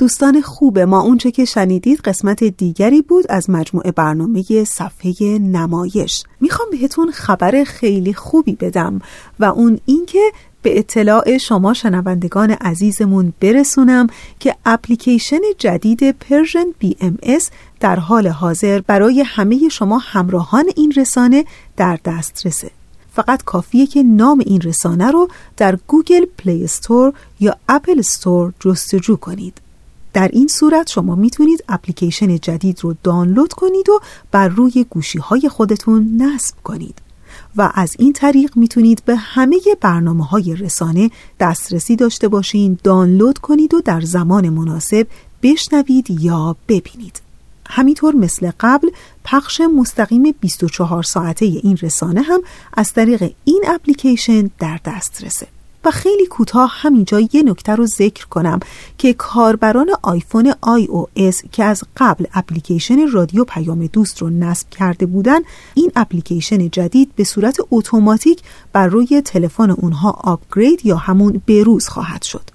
دوستان 0.00 0.40
خوب 0.40 0.78
ما 0.78 1.00
اونچه 1.00 1.30
که 1.30 1.44
شنیدید 1.44 2.00
قسمت 2.00 2.44
دیگری 2.44 3.02
بود 3.02 3.24
از 3.28 3.50
مجموعه 3.50 3.92
برنامه 3.92 4.64
صفحه 4.64 5.38
نمایش. 5.38 6.22
می‌خوام 6.40 6.68
بهتون 6.70 7.10
خبر 7.10 7.64
خیلی 7.64 8.14
خوبی 8.14 8.56
بدم 8.56 9.00
و 9.40 9.44
اون 9.44 9.80
اینکه 9.86 10.32
به 10.62 10.78
اطلاع 10.78 11.38
شما 11.38 11.74
شنوندگان 11.74 12.50
عزیزمون 12.50 13.32
برسونم 13.40 14.06
که 14.38 14.56
اپلیکیشن 14.66 15.40
جدید 15.58 16.10
Persian 16.10 16.66
BMS 16.78 17.50
در 17.80 17.96
حال 17.96 18.28
حاضر 18.28 18.80
برای 18.80 19.22
همه 19.26 19.68
شما 19.68 19.98
همراهان 19.98 20.64
این 20.76 20.92
رسانه 20.96 21.44
در 21.76 21.98
دسترسه. 22.04 22.70
فقط 23.12 23.44
کافیه 23.44 23.86
که 23.86 24.02
نام 24.02 24.42
این 24.46 24.60
رسانه 24.60 25.10
رو 25.10 25.28
در 25.56 25.78
گوگل 25.86 26.24
پلی 26.38 26.64
استور 26.64 27.12
یا 27.40 27.56
اپل 27.68 27.98
استور 27.98 28.52
جستجو 28.60 29.16
کنید. 29.16 29.69
در 30.12 30.28
این 30.32 30.48
صورت 30.48 30.90
شما 30.90 31.14
می‌تونید 31.14 31.64
اپلیکیشن 31.68 32.38
جدید 32.38 32.78
رو 32.80 32.94
دانلود 33.02 33.52
کنید 33.52 33.88
و 33.88 34.00
بر 34.30 34.48
روی 34.48 34.86
گوشی 34.90 35.18
های 35.18 35.48
خودتون 35.48 36.22
نصب 36.22 36.54
کنید. 36.64 36.98
و 37.56 37.72
از 37.74 37.96
این 37.98 38.12
طریق 38.12 38.56
می‌تونید 38.56 39.02
به 39.04 39.16
همه 39.16 39.60
برنامه 39.80 40.24
های 40.24 40.56
رسانه 40.56 41.10
دسترسی 41.40 41.96
داشته 41.96 42.28
باشین 42.28 42.78
دانلود 42.84 43.38
کنید 43.38 43.74
و 43.74 43.80
در 43.80 44.00
زمان 44.00 44.48
مناسب 44.48 45.06
بشنوید 45.42 46.10
یا 46.10 46.56
ببینید. 46.68 47.20
همینطور 47.66 48.14
مثل 48.14 48.50
قبل 48.60 48.88
پخش 49.24 49.60
مستقیم 49.60 50.22
24 50.40 51.02
ساعته 51.02 51.44
این 51.44 51.76
رسانه 51.82 52.22
هم 52.22 52.40
از 52.74 52.92
طریق 52.92 53.32
این 53.44 53.64
اپلیکیشن 53.68 54.50
در 54.58 54.80
دسترسه. 54.84 55.46
و 55.84 55.90
خیلی 55.90 56.26
کوتاه 56.26 56.72
همینجا 56.74 57.20
یه 57.20 57.42
نکته 57.42 57.74
رو 57.74 57.86
ذکر 57.86 58.26
کنم 58.26 58.60
که 58.98 59.12
کاربران 59.12 59.90
آیفون 60.02 60.54
iOS 60.60 61.42
که 61.52 61.64
از 61.64 61.84
قبل 61.96 62.24
اپلیکیشن 62.34 63.10
رادیو 63.10 63.44
پیام 63.44 63.86
دوست 63.86 64.22
رو 64.22 64.30
نصب 64.30 64.70
کرده 64.70 65.06
بودن 65.06 65.38
این 65.74 65.92
اپلیکیشن 65.96 66.68
جدید 66.68 67.12
به 67.16 67.24
صورت 67.24 67.56
اتوماتیک 67.70 68.42
بر 68.72 68.86
روی 68.86 69.22
تلفن 69.22 69.70
اونها 69.70 70.10
upgrade 70.10 70.86
یا 70.86 70.96
همون 70.96 71.42
بروز 71.46 71.88
خواهد 71.88 72.22
شد. 72.22 72.50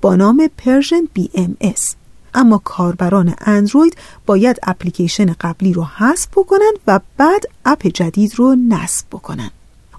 با 0.00 0.16
نام 0.16 0.50
Persian 0.56 1.02
BMS 1.18 1.94
اما 2.34 2.58
کاربران 2.64 3.34
اندروید 3.40 3.96
باید 4.26 4.58
اپلیکیشن 4.62 5.32
قبلی 5.40 5.72
رو 5.72 5.84
حذف 5.84 6.28
بکنن 6.36 6.72
و 6.86 7.00
بعد 7.16 7.44
اپ 7.64 7.86
جدید 7.86 8.34
رو 8.34 8.56
نصب 8.68 9.06
بکنن. 9.12 9.50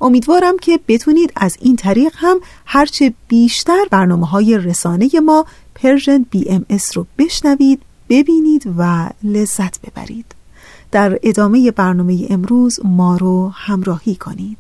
امیدوارم 0.02 0.58
که 0.58 0.80
بتونید 0.88 1.34
از 1.36 1.58
این 1.62 1.76
طریق 1.76 2.14
هم 2.16 2.40
هرچه 2.66 3.14
بیشتر 3.28 3.86
برنامه 3.92 4.28
های 4.28 4.58
رسانه 4.58 5.10
ما 5.26 5.46
Persian 5.76 6.26
BMS 6.32 6.98
رو 6.98 7.06
بشنوید 7.18 7.82
ببینید 8.10 8.74
و 8.78 9.10
لذت 9.24 9.80
ببرید. 9.82 10.26
در 10.92 11.20
ادامه 11.24 11.72
برنامه 11.72 12.28
امروز 12.30 12.80
ما 12.84 13.18
رو 13.18 13.52
همراهی 13.56 14.16
کنید. 14.16 14.58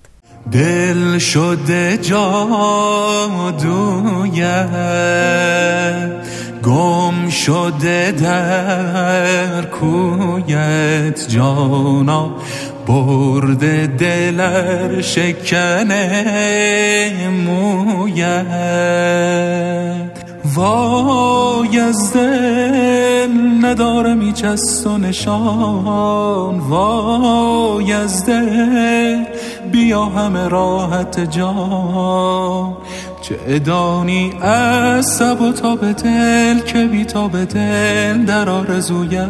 دل 0.52 1.18
شده 1.18 1.98
جادویت 2.02 2.30
گم 6.64 7.30
شده 7.30 8.12
در 8.12 9.66
کویت 9.66 11.30
جانا. 11.30 12.36
برده 12.88 13.88
دلر 13.88 15.02
شکنه 15.02 16.00
مویت. 17.46 18.46
وای 20.56 21.80
از 21.80 22.14
دل 22.14 23.30
ندارم 23.62 24.20
ایچ 24.20 24.44
از 24.44 24.88
و 24.88 24.98
نشان. 24.98 26.60
وای 26.60 27.94
از 27.94 28.26
دل 28.26 29.24
بیا 29.72 30.06
همه 30.06 30.48
راحت 30.48 31.20
جان. 31.20 32.78
چه 33.22 33.40
ادانی 33.48 34.34
از 34.42 35.06
سب 35.06 35.42
و 35.42 35.52
تا 35.52 35.76
به 35.76 35.94
دل 35.94 36.60
که 36.60 36.86
بی 36.86 37.06
تا 37.06 37.28
به 37.28 37.46
دل 37.46 38.26
در 38.26 38.50
آرزویت 38.50 39.28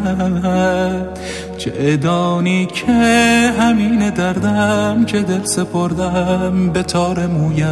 چه 1.58 1.72
ادانی 1.76 2.66
که 2.66 2.92
همین 3.58 4.10
دردم 4.10 5.04
که 5.04 5.22
دل 5.22 5.44
سپردم 5.44 6.70
به 6.72 6.82
تار 6.82 7.26
مویت 7.26 7.70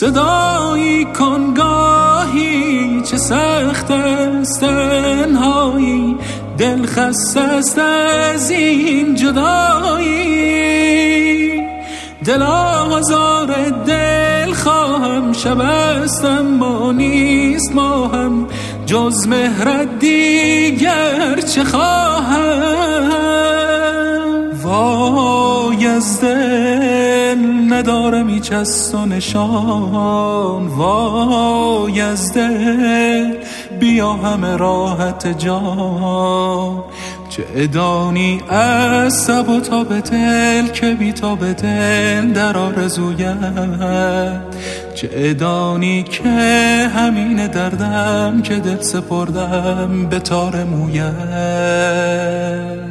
صدایی 0.00 1.04
کنگاهی 1.04 3.00
چه 3.02 3.16
سخت 3.16 3.90
است 3.90 4.60
تنهایی. 4.60 6.16
دل 6.58 6.86
خست 6.86 7.36
است 7.36 7.78
از 7.78 8.50
این 8.50 9.14
جدایی. 9.14 10.16
دل 12.24 12.42
آزار 12.42 13.70
دل 13.86 14.52
خواهم 14.52 15.32
شب 15.32 15.60
است 15.60 16.24
اما 16.24 16.92
نیست 16.92 17.72
ما 17.74 18.08
هم 18.08 18.48
جز 18.86 19.28
مهرت 19.28 19.98
دیگر 19.98 21.40
چه 21.40 21.64
خواهم؟ 21.64 22.66
وای 24.62 25.86
از 25.86 26.20
دل 26.20 27.55
ندارم 27.76 28.26
ایچ 28.26 28.52
و 28.94 29.06
نشان. 29.06 30.66
وای 30.66 32.00
از 32.00 32.32
دل 32.32 33.34
بیا 33.80 34.12
همه 34.12 34.56
راحت 34.56 35.38
جان. 35.38 36.84
چه 37.28 37.44
ادانی 37.56 38.40
از 38.48 39.14
سب 39.14 39.48
و 39.48 39.60
تا 39.60 39.84
به 39.84 40.00
دل 40.00 40.66
که 40.66 40.94
بی 40.94 41.12
تا 41.12 41.34
به 41.34 41.52
دل 41.52 42.32
در 42.32 42.58
آرزویت 42.58 43.36
چه 44.94 45.10
ادانی 45.12 46.02
که 46.02 46.28
همین 46.96 47.46
دردم 47.46 48.42
که 48.42 48.54
دل 48.54 48.80
سپردم 48.80 50.06
به 50.10 50.18
تار 50.18 50.64
مویت 50.64 52.85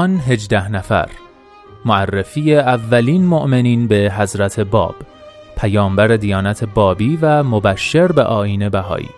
آن 0.00 0.20
هجده 0.20 0.68
نفر. 0.68 1.08
معرفی 1.84 2.54
اولین 2.56 3.26
مؤمنین 3.26 3.88
به 3.88 4.12
حضرت 4.16 4.60
باب 4.60 4.94
پیامبر 5.56 6.06
دیانت 6.06 6.64
بابی 6.64 7.18
و 7.22 7.42
مبشر 7.42 8.06
به 8.12 8.22
آین 8.22 8.68
بهایی. 8.68 9.08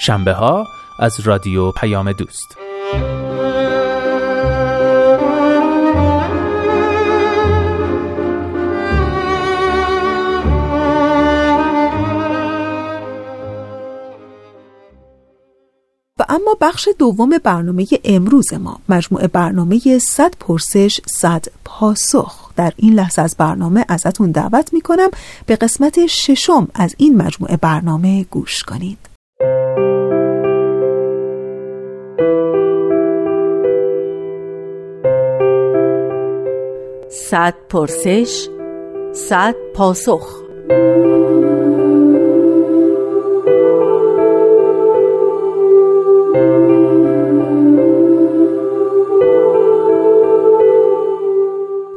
شنبه 0.00 0.32
ها 0.32 0.66
از 0.98 1.20
رادیو 1.20 1.70
پیام 1.70 2.12
دوست. 2.12 2.56
اما 16.48 16.56
بخش 16.60 16.88
دوم 16.98 17.30
برنامه 17.44 17.86
امروز 18.04 18.54
ما 18.54 18.80
مجموعه 18.88 19.26
برنامه 19.26 19.98
100 19.98 20.34
پرسش 20.40 21.00
100 21.06 21.44
پاسخ. 21.64 22.50
در 22.56 22.72
این 22.76 22.94
لحظه 22.94 23.22
از 23.22 23.36
برنامه 23.38 23.84
ازتون 23.88 24.30
دعوت 24.30 24.72
می‌کنم 24.72 25.08
به 25.46 25.56
قسمت 25.56 26.06
ششم 26.06 26.68
از 26.74 26.94
این 26.98 27.16
مجموعه 27.16 27.56
برنامه 27.56 28.24
گوش 28.24 28.62
کنید. 28.62 28.98
صد 37.10 37.54
پرسش 37.68 38.48
صد 39.12 39.54
پاسخ. 39.74 40.42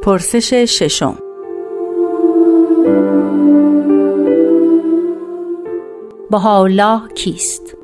پرسش 0.02 0.54
ششم 0.54 1.18
الله 6.46 7.00
کیست؟ 7.14 7.76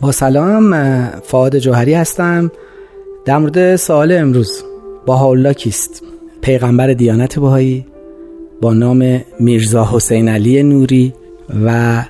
با 0.00 0.12
سلام 0.12 1.04
فعاد 1.22 1.58
جوهری 1.58 1.94
هستم 1.94 2.50
در 3.24 3.38
مورد 3.38 3.76
سوال 3.76 4.12
امروز 4.12 4.64
الله 5.08 5.54
کیست؟ 5.54 6.02
پیغمبر 6.42 6.92
دیانت 6.92 7.38
بهایی 7.38 7.89
با 8.60 8.74
نام 8.74 9.20
میرزا 9.40 9.88
حسین 9.92 10.28
علی 10.28 10.62
نوری 10.62 11.12
و 11.64 12.02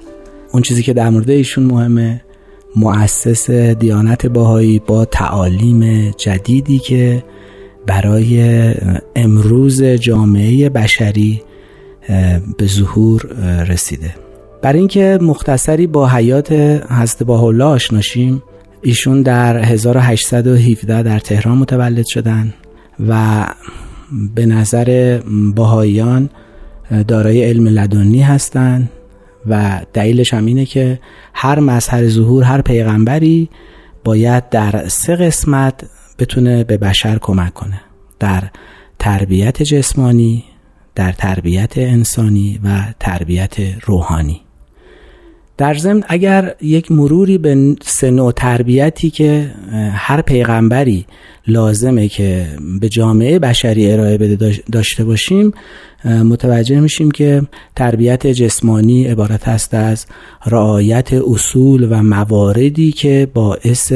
اون 0.53 0.63
چیزی 0.63 0.83
که 0.83 0.93
در 0.93 1.11
مورد 1.11 1.31
ایشون 1.31 1.65
مهمه 1.65 2.23
مؤسس 2.77 3.51
دیانت 3.51 4.27
باهایی 4.27 4.79
با 4.79 5.05
تعالیم 5.05 6.11
جدیدی 6.11 6.79
که 6.79 7.25
برای 7.87 8.75
امروز 9.17 9.83
جامعه 9.83 10.69
بشری 10.69 11.43
به 12.59 12.67
ظهور 12.67 13.23
رسیده. 13.69 14.15
برای 14.63 14.79
اینکه 14.79 15.19
مختصری 15.23 15.87
با 15.87 16.09
حیات 16.09 16.53
حضرت 16.91 17.31
الله 17.31 17.65
آشناشیم 17.65 18.43
ایشون 18.83 19.23
در 19.23 19.57
1817 19.57 21.03
در 21.03 21.19
تهران 21.19 21.59
متولد 21.59 22.07
شدن 22.07 22.55
و 23.09 23.47
به 24.35 24.47
نظر 24.47 25.21
باهایان 25.55 26.31
دارای 27.09 27.45
علم 27.45 27.67
لدنی 27.67 28.23
هستند 28.23 28.91
و 29.47 29.81
دلیلش 29.93 30.35
هم 30.35 30.47
اینه 30.47 30.65
که 30.65 31.01
هر 31.35 31.61
مظهر 31.61 32.09
ظهور 32.09 32.45
هر 32.45 32.61
پیغمبری 32.61 33.51
باید 34.05 34.49
در 34.49 34.89
سه 34.89 35.17
قسمت 35.17 35.85
بتونه 36.19 36.65
به 36.65 36.77
بشر 36.77 37.19
کمک 37.19 37.55
کنه. 37.55 37.81
در 38.19 38.43
تربیت 38.99 39.63
جسمانی 39.63 40.45
در 40.95 41.13
تربیت 41.13 41.79
انسانی 41.79 42.61
و 42.65 42.95
تربیت 43.01 43.57
روحانی. 43.83 44.41
در 45.61 45.75
ضمن 45.75 46.03
اگر 46.09 46.55
یک 46.61 46.93
مروری 46.93 47.39
به 47.39 47.77
سه 47.83 48.11
نوع 48.11 48.33
تربیتی 48.33 49.11
که 49.11 49.51
هر 49.93 50.23
پیغمبری 50.23 51.07
لازمه 51.47 52.09
که 52.09 52.47
به 52.81 52.89
جامعه 52.89 53.39
بشری 53.39 53.93
ارائه 53.93 54.19
بده 54.19 54.63
داشته 54.73 55.05
باشیم 55.05 55.53
متوجه 56.05 56.81
میشیم 56.81 57.11
که 57.11 57.43
تربیت 57.77 58.27
جسمانی 58.27 59.05
عبارت 59.05 59.49
است 59.49 59.75
از 59.75 60.07
رعایت 60.47 61.13
اصول 61.13 61.89
و 61.91 62.03
مواردی 62.03 62.93
که 62.93 63.29
باعث 63.35 63.93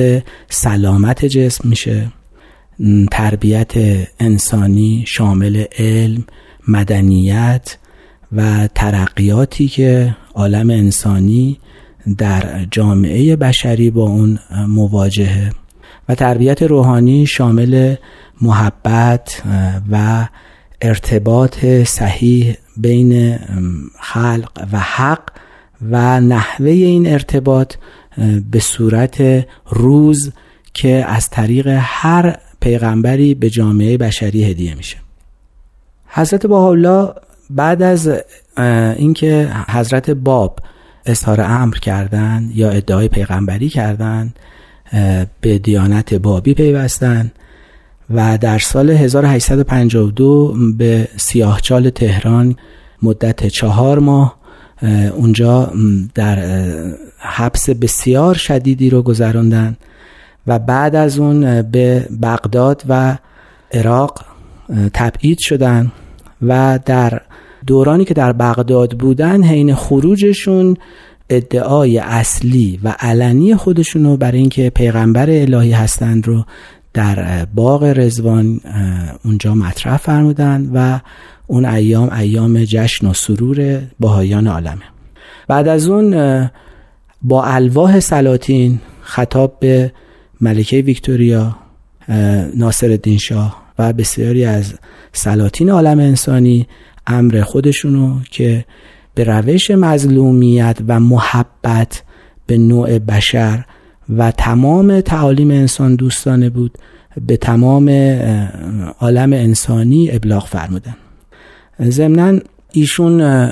سلامت 0.48 1.24
جسم 1.24 1.68
میشه. 1.68 2.12
تربیت 3.10 3.72
انسانی 4.20 5.04
شامل 5.06 5.64
علم 5.78 6.24
مدنیت 6.68 7.78
و 8.32 8.68
ترقیاتی 8.74 9.68
که 9.68 10.16
عالم 10.34 10.70
انسانی 10.70 11.58
در 12.18 12.64
جامعه 12.70 13.36
بشری 13.36 13.90
با 13.90 14.02
اون 14.02 14.38
مواجهه 14.68 15.52
و 16.08 16.14
تربیت 16.14 16.62
روحانی 16.62 17.26
شامل 17.26 17.94
محبت 18.42 19.42
و 19.90 20.28
ارتباط 20.82 21.64
صحیح 21.66 22.56
بین 22.76 23.38
خلق 24.00 24.68
و 24.72 24.78
حق 24.78 25.28
و 25.90 26.20
نحوه 26.20 26.70
این 26.70 27.06
ارتباط 27.12 27.74
به 28.50 28.60
صورت 28.60 29.46
روز 29.66 30.32
که 30.74 31.04
از 31.08 31.30
طریق 31.30 31.78
هر 31.80 32.36
پیغمبری 32.60 33.34
به 33.34 33.50
جامعه 33.50 33.98
بشری 33.98 34.44
هدیه 34.44 34.74
میشه. 34.74 34.96
حضرت 36.06 36.50
الله 36.50 37.12
بعد 37.50 37.82
از 37.82 38.10
اینکه 38.96 39.50
حضرت 39.68 40.10
باب 40.10 40.58
اظهار 41.06 41.40
امر 41.40 41.74
کردند 41.74 42.56
یا 42.56 42.70
ادعای 42.70 43.08
پیغمبری 43.08 43.68
کردند 43.68 44.36
به 45.40 45.58
دیانت 45.58 46.14
بابی 46.14 46.54
پیوستند 46.54 47.32
و 48.10 48.38
در 48.38 48.58
سال 48.58 48.90
1852 48.90 50.54
به 50.78 51.08
سیاهچال 51.16 51.90
تهران 51.90 52.56
مدت 53.02 53.46
چهار 53.46 53.98
ماه 53.98 54.36
اونجا 55.16 55.72
در 56.14 56.38
حبس 57.18 57.70
بسیار 57.70 58.34
شدیدی 58.34 58.90
رو 58.90 59.02
گذراندن 59.02 59.76
و 60.46 60.58
بعد 60.58 60.96
از 60.96 61.18
اون 61.18 61.62
به 61.62 62.08
بغداد 62.22 62.82
و 62.88 63.18
عراق 63.72 64.24
تبعید 64.94 65.38
شدن 65.38 65.92
و 66.42 66.78
در 66.86 67.20
دورانی 67.66 68.04
که 68.04 68.14
در 68.14 68.32
بغداد 68.32 68.98
بودن 68.98 69.42
حین 69.42 69.74
خروجشون 69.74 70.76
ادعای 71.30 71.98
اصلی 71.98 72.80
و 72.82 72.94
علنی 72.98 73.54
خودشون 73.54 74.04
رو 74.04 74.16
برای 74.16 74.38
اینکه 74.38 74.70
پیغمبر 74.70 75.30
الهی 75.30 75.72
هستند 75.72 76.26
رو 76.26 76.44
در 76.94 77.44
باغ 77.44 77.84
رزوان 77.84 78.60
اونجا 79.24 79.54
مطرح 79.54 79.96
فرمودن 79.96 80.70
و 80.74 81.00
اون 81.46 81.64
ایام 81.64 82.12
ایام 82.12 82.64
جشن 82.64 83.06
و 83.06 83.14
سرور 83.14 83.82
باهایان 84.00 84.46
عالمه. 84.46 84.82
بعد 85.48 85.68
از 85.68 85.88
اون 85.88 86.50
با 87.22 87.44
الواح 87.44 88.00
سلاطین 88.00 88.80
خطاب 89.00 89.56
به 89.60 89.92
ملکه 90.40 90.76
ویکتوریا 90.76 91.56
ناصر 92.54 92.90
الدین 92.90 93.18
شاه 93.18 93.62
و 93.78 93.92
بسیاری 93.92 94.44
از 94.44 94.74
سلاطین 95.12 95.70
عالم 95.70 95.98
انسانی 95.98 96.66
امر 97.06 97.42
خودشونو 97.42 98.20
که 98.30 98.64
به 99.14 99.24
روش 99.24 99.70
مظلومیت 99.70 100.78
و 100.88 101.00
محبت 101.00 102.02
به 102.46 102.58
نوع 102.58 102.98
بشر 102.98 103.64
و 104.16 104.30
تمام 104.30 105.00
تعالیم 105.00 105.50
انسان 105.50 105.94
دوستانه 105.94 106.50
بود 106.50 106.78
به 107.26 107.36
تمام 107.36 107.88
عالم 109.00 109.32
انسانی 109.32 110.10
ابلاغ 110.10 110.46
فرمودن. 110.46 110.96
ضمنا 111.82 112.40
ایشون 112.72 113.48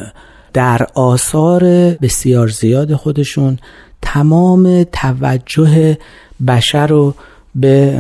در 0.53 0.87
آثار 0.95 1.63
بسیار 2.03 2.49
زیاد 2.49 2.95
خودشون 2.95 3.59
تمام 4.03 4.85
توجه 4.85 5.99
بشر 6.47 6.87
رو 6.87 7.15
به 7.55 7.99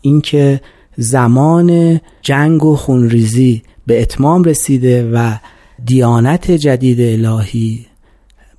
اینکه 0.00 0.60
زمان 0.96 2.00
جنگ 2.22 2.64
و 2.64 2.76
خونریزی 2.76 3.62
به 3.86 4.02
اتمام 4.02 4.44
رسیده 4.44 5.10
و 5.10 5.36
دیانت 5.84 6.50
جدید 6.50 7.00
الهی 7.00 7.86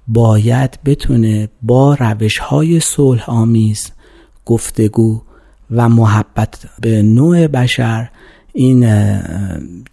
باید 0.07 0.79
بتونه 0.85 1.49
با 1.61 1.93
روش 1.93 2.37
های 2.37 2.79
صلح 2.79 3.29
آمیز 3.29 3.91
گفتگو 4.45 5.21
و 5.71 5.89
محبت 5.89 6.65
به 6.81 7.01
نوع 7.01 7.47
بشر 7.47 8.09
این 8.53 8.89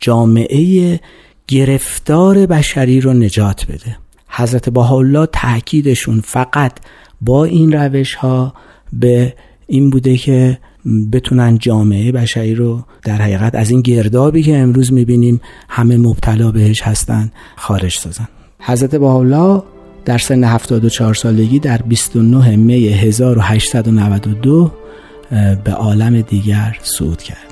جامعه 0.01 1.01
گرفتار 1.49 2.47
بشری 2.47 3.01
رو 3.01 3.13
نجات 3.13 3.67
بده. 3.67 3.97
حضرت 4.29 4.69
بهاءالله 4.69 5.27
تاکیدشون 5.27 6.21
فقط 6.21 6.73
با 7.21 7.45
این 7.45 7.73
روش 7.73 8.15
ها 8.15 8.55
به 8.93 9.35
این 9.67 9.91
بوده 9.91 10.17
که 10.17 10.59
بتونن 11.13 11.59
جامعه 11.59 12.13
بشری 12.13 12.55
رو 12.55 12.83
در 13.03 13.23
حقیقت 13.23 13.55
از 13.55 13.71
این 13.71 13.81
گردابی 13.81 14.43
که 14.43 14.59
امروز 14.59 14.93
می‌بینیم 14.93 15.41
همه 15.69 15.97
مبتلا 15.97 16.51
بهش 16.51 16.83
هستن 16.83 17.33
خارج 17.57 17.99
سازن. 17.99 18.29
حضرت 18.61 18.97
بهاءالله 18.97 19.63
در 20.05 20.19
سن 20.19 20.45
74 20.45 21.15
سالگی 21.15 21.59
در 21.59 21.83
29 21.83 22.57
می 22.57 22.89
1892 22.89 24.73
به 25.65 25.73
عالم 25.73 26.21
دیگر 26.21 26.79
صعود 26.83 27.23
کرد. 27.23 27.52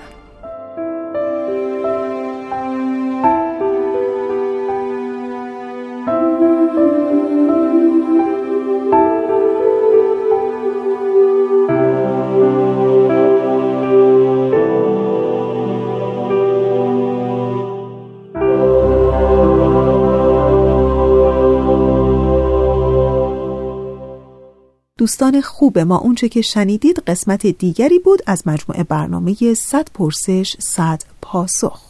دوستان 25.01 25.41
خوب 25.41 25.79
ما 25.79 25.99
اونچه 25.99 26.29
که 26.29 26.43
شنیدید 26.43 26.99
قسمت 27.07 27.47
دیگری 27.47 27.99
بود 27.99 28.23
از 28.27 28.43
مجموعه 28.49 28.85
برنامه 28.85 29.55
100 29.55 29.89
پرسش 29.95 30.57
100 30.59 31.03
پاسخ. 31.23 31.81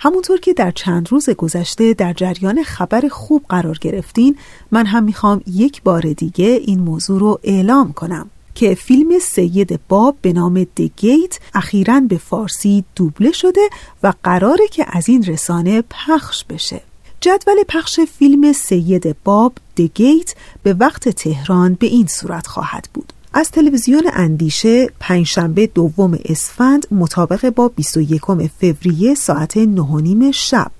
همونطور 0.00 0.40
که 0.40 0.52
در 0.52 0.70
چند 0.70 1.08
روز 1.12 1.30
گذشته 1.30 1.94
در 1.94 2.12
جریان 2.12 2.62
خبر 2.62 3.08
خوب 3.08 3.44
قرار 3.48 3.78
گرفتین 3.80 4.36
من 4.70 4.86
هم 4.86 5.04
می‌خوام 5.04 5.40
یک 5.46 5.82
بار 5.82 6.00
دیگه 6.00 6.46
این 6.46 6.80
موضوع 6.80 7.20
رو 7.20 7.40
اعلام 7.42 7.92
کنم 7.92 8.30
که 8.54 8.74
فیلم 8.74 9.18
سید 9.18 9.80
باب 9.88 10.16
به 10.22 10.32
نام 10.32 10.64
دگیت 10.64 11.38
اخیرا 11.54 12.00
به 12.00 12.18
فارسی 12.18 12.84
دوبله 12.96 13.32
شده 13.32 13.68
و 14.02 14.12
قراره 14.22 14.68
که 14.68 14.84
از 14.88 15.08
این 15.08 15.24
رسانه 15.24 15.82
پخش 15.90 16.44
بشه. 16.44 16.89
جدول 17.20 17.56
پخش 17.68 18.00
فیلم 18.00 18.52
سید 18.52 19.16
باب 19.24 19.52
دگیت 19.76 20.34
به 20.62 20.74
وقت 20.74 21.08
تهران 21.08 21.74
به 21.74 21.86
این 21.86 22.06
صورت 22.06 22.46
خواهد 22.46 22.88
بود. 22.94 23.12
از 23.32 23.50
تلویزیون 23.50 24.10
اندیشه 24.12 24.86
پنجشنبه 25.00 25.66
دوم 25.66 26.18
اسفند 26.24 26.86
مطابق 26.90 27.50
با 27.50 27.68
21 27.68 28.20
فوریه 28.60 29.14
ساعت 29.14 29.56
9 29.56 30.32
شب 30.32 30.70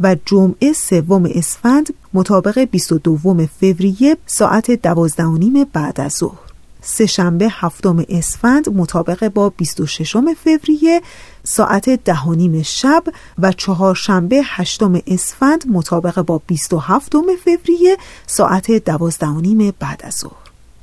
و 0.00 0.16
جمعه 0.26 0.72
سوم 0.72 1.30
اسفند 1.34 1.94
مطابق 2.14 2.58
22 2.58 3.46
فوریه 3.60 4.16
ساعت 4.26 4.70
12 4.70 5.64
بعد 5.72 6.00
از 6.00 6.12
ظهر. 6.12 6.38
سهشنبه 6.82 7.48
هفتم 7.50 8.04
اسفند 8.08 8.68
مطابق 8.68 9.28
با 9.28 9.48
26 9.48 10.16
فوریه 10.16 11.02
ساعت 11.48 11.90
دهانیم 11.90 12.62
شب 12.62 13.04
و 13.38 13.52
چهارشنبه 13.52 14.40
هشتم 14.44 15.00
اسفند 15.06 15.64
مطابق 15.68 16.22
با 16.22 16.40
27 16.46 17.12
فوریه 17.44 17.96
ساعت 18.26 18.70
دوازدهانیم 18.70 19.74
بعد 19.78 20.00
از 20.04 20.14
ظهر. 20.14 20.32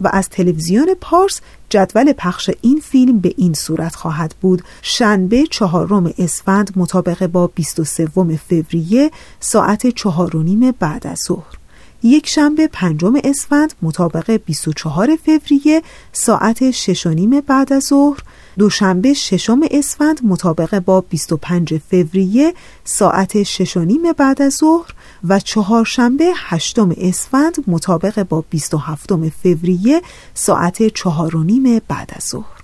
و 0.01 0.09
از 0.13 0.29
تلویزیون 0.29 0.95
پارس 1.01 1.41
جدول 1.69 2.13
پخش 2.13 2.49
این 2.61 2.79
فیلم 2.79 3.19
به 3.19 3.33
این 3.37 3.53
صورت 3.53 3.95
خواهد 3.95 4.35
بود. 4.41 4.63
شنبه 4.81 5.43
چهارم 5.51 6.13
اسفند 6.17 6.73
مطابق 6.75 7.27
با 7.27 7.47
23 7.47 8.05
فوریه 8.49 9.11
ساعت 9.39 9.87
چهارونیم 9.87 10.71
بعد 10.71 11.07
از 11.07 11.19
ظهر. 11.27 11.64
یک 12.03 12.27
شنبه 12.27 12.67
پنجم 12.67 13.13
اسفند 13.23 13.73
مطابق 13.81 14.39
24 14.45 15.15
فوریه 15.15 15.81
ساعت 16.13 16.71
ششانیم 16.71 17.41
بعد 17.41 17.73
از 17.73 17.83
ظهر 17.83 18.19
دوشنبه 18.57 19.13
ششم 19.13 19.59
اسفند 19.71 20.19
مطابق 20.23 20.79
با 20.79 21.01
25 21.01 21.77
فوریه 21.77 22.53
ساعت 22.83 23.43
ششانیم 23.43 24.01
بعد 24.17 24.41
از 24.41 24.53
ظهر 24.53 24.93
و 25.23 25.39
چهارشنبه 25.39 26.31
هشتم 26.35 26.95
اسفند 26.97 27.55
مطابق 27.67 28.23
با 28.23 28.43
27 28.49 29.09
فوریه 29.43 30.01
ساعت 30.33 30.87
چهارونیم 30.87 31.81
بعد 31.87 32.11
از 32.15 32.23
ظهر. 32.23 32.54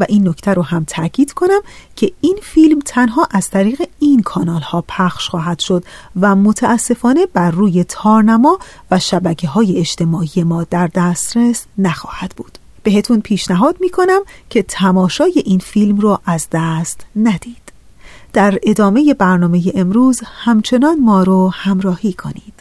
و 0.00 0.06
این 0.08 0.28
نکته 0.28 0.54
رو 0.54 0.62
هم 0.62 0.84
تاکید 0.84 1.32
کنم 1.32 1.60
که 1.96 2.12
این 2.20 2.38
فیلم 2.42 2.78
تنها 2.78 3.28
از 3.30 3.50
طریق 3.50 3.82
این 3.98 4.22
کانال 4.22 4.60
ها 4.60 4.84
پخش 4.88 5.28
خواهد 5.28 5.58
شد 5.58 5.84
و 6.20 6.36
متاسفانه 6.36 7.26
بر 7.26 7.50
روی 7.50 7.84
تارنما 7.84 8.58
و 8.90 8.98
شبکه 8.98 9.48
های 9.48 9.78
اجتماعی 9.78 10.42
ما 10.42 10.64
در 10.64 10.90
دسترس 10.94 11.66
نخواهد 11.78 12.32
بود. 12.36 12.58
بهتون 12.82 13.20
پیشنهاد 13.20 13.76
می‌کنم 13.80 14.20
که 14.50 14.62
تماشای 14.62 15.42
این 15.44 15.58
فیلم 15.58 15.98
رو 15.98 16.18
از 16.26 16.46
دست 16.52 17.06
ندید. 17.16 17.72
در 18.32 18.58
ادامه 18.62 19.14
برنامه 19.14 19.62
امروز 19.74 20.20
همچنان 20.24 21.00
ما 21.00 21.22
رو 21.22 21.50
همراهی 21.54 22.12
کنید. 22.12 22.53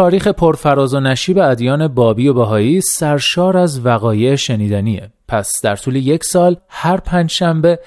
تاریخ 0.00 0.28
پرفراز 0.28 0.94
و 0.94 1.00
نشیب 1.00 1.38
ادیان 1.38 1.88
بابی 1.88 2.28
و 2.28 2.34
بهایی 2.34 2.80
سرشار 2.80 3.56
از 3.56 3.86
وقایع 3.86 4.36
شنیدنیه 4.36 5.10
پس 5.28 5.52
در 5.62 5.76
طول 5.76 5.96
یک 5.96 6.24
سال 6.24 6.56
هر 6.68 6.96
پنج 6.96 7.30
شنبه 7.30 7.78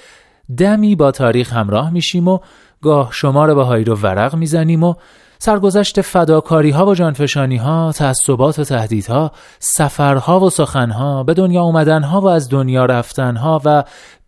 دمی 0.57 0.95
با 0.95 1.11
تاریخ 1.11 1.53
همراه 1.53 1.89
میشیم 1.89 2.28
و 2.28 2.39
گاه 2.82 3.09
شمار 3.11 3.55
بهایی 3.55 3.84
رو 3.84 3.95
ورق 3.95 4.36
می‌زنیم 4.36 4.84
و 4.84 4.93
سرگذشت 5.39 6.01
فداکاری 6.01 6.70
ها 6.70 6.86
و 6.86 6.95
جانفشانی 6.95 7.57
ها، 7.57 7.91
تعصبات 7.91 8.59
و 8.59 8.64
تهدیدها، 8.64 9.32
سفرها 9.59 10.39
و 10.39 10.49
سخنها، 10.49 11.24
به 11.24 11.34
دنیا 11.34 11.61
اومدن 11.61 12.03
ها 12.03 12.22
و 12.22 12.28
از 12.28 12.49
دنیا 12.49 12.86
رفتن 12.86 13.36
ها 13.36 13.61
و 13.66 13.84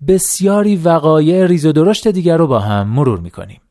بسیاری 0.08 0.76
وقایع 0.76 1.46
ریز 1.46 1.66
و 1.66 1.72
درشت 1.72 2.08
دیگر 2.08 2.38
رو 2.38 2.48
با 2.48 2.60
هم 2.60 2.88
مرور 2.88 3.20
می‌کنیم. 3.20 3.62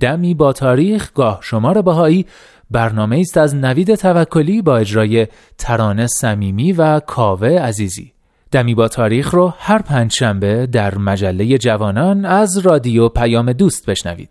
دمی 0.00 0.34
با 0.34 0.52
تاریخ 0.52 1.12
گاه 1.14 1.38
شمار 1.42 1.82
بهایی 1.82 2.26
برنامه 2.70 3.18
است 3.18 3.36
از 3.36 3.54
نوید 3.54 3.94
توکلی 3.94 4.62
با 4.62 4.76
اجرای 4.76 5.26
ترانه 5.58 6.06
صمیمی 6.06 6.72
و 6.72 7.00
کاوه 7.00 7.48
عزیزی. 7.48 8.12
دمی 8.50 8.74
با 8.74 8.88
تاریخ 8.88 9.34
رو 9.34 9.52
هر 9.58 9.82
پنجشنبه 9.82 10.66
در 10.66 10.98
مجله 10.98 11.58
جوانان 11.58 12.24
از 12.24 12.58
رادیو 12.58 13.08
پیام 13.08 13.52
دوست 13.52 13.86
بشنوید. 13.86 14.30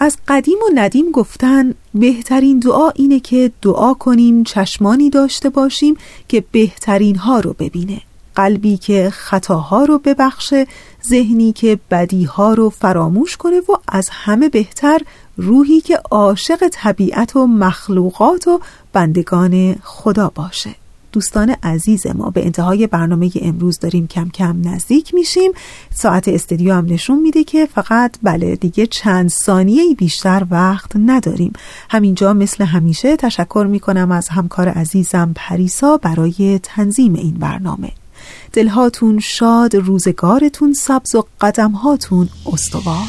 از 0.00 0.16
قدیم 0.28 0.58
و 0.58 0.70
ندیم 0.74 1.10
گفتن 1.10 1.74
بهترین 1.94 2.58
دعا 2.58 2.90
اینه 2.90 3.20
که 3.20 3.50
دعا 3.62 3.94
کنیم 3.94 4.44
چشمانی 4.44 5.10
داشته 5.10 5.50
باشیم 5.50 5.94
که 6.28 6.44
بهترین 6.52 7.16
ها 7.16 7.40
رو 7.40 7.54
ببینه. 7.58 8.00
قلبی 8.38 8.76
که 8.76 9.10
خطاها 9.10 9.84
رو 9.84 9.98
ببخشه 9.98 10.66
ذهنی 11.08 11.52
که 11.52 11.78
بدیها 11.90 12.54
رو 12.54 12.70
فراموش 12.70 13.36
کنه 13.36 13.58
و 13.58 13.76
از 13.88 14.08
همه 14.12 14.48
بهتر 14.48 15.00
روحی 15.36 15.80
که 15.80 15.96
عاشق 16.10 16.68
طبیعت 16.72 17.36
و 17.36 17.46
مخلوقات 17.46 18.48
و 18.48 18.60
بندگان 18.92 19.76
خدا 19.82 20.32
باشه. 20.34 20.70
دوستان 21.12 21.56
عزیز 21.62 22.06
ما 22.06 22.30
به 22.30 22.44
انتهای 22.44 22.86
برنامه 22.86 23.30
امروز 23.42 23.78
داریم 23.78 24.06
کم 24.06 24.28
کم 24.28 24.68
نزدیک 24.68 25.14
میشیم. 25.14 25.52
ساعت 25.94 26.28
استدیو 26.28 26.74
هم 26.74 26.86
نشون 26.88 27.20
میده 27.20 27.44
که 27.44 27.66
فقط 27.66 28.16
بله 28.22 28.56
دیگه 28.56 28.86
چند 28.86 29.28
ثانیه 29.28 29.94
بیشتر 29.94 30.46
وقت 30.50 30.92
نداریم. 30.96 31.52
همینجا 31.90 32.32
مثل 32.32 32.64
همیشه 32.64 33.16
تشکر 33.16 33.66
می‌کنم 33.70 34.12
از 34.12 34.28
همکار 34.28 34.68
عزیزم 34.68 35.32
پریسا 35.34 35.96
برای 35.96 36.60
تنظیم 36.62 37.14
این 37.14 37.34
برنامه. 37.34 37.92
دلهاتون 38.52 39.18
شاد 39.18 39.76
روزگارتون 39.76 40.72
سبز 40.72 41.14
و 41.14 41.24
قدمهاتون 41.40 42.28
استوار. 42.46 43.08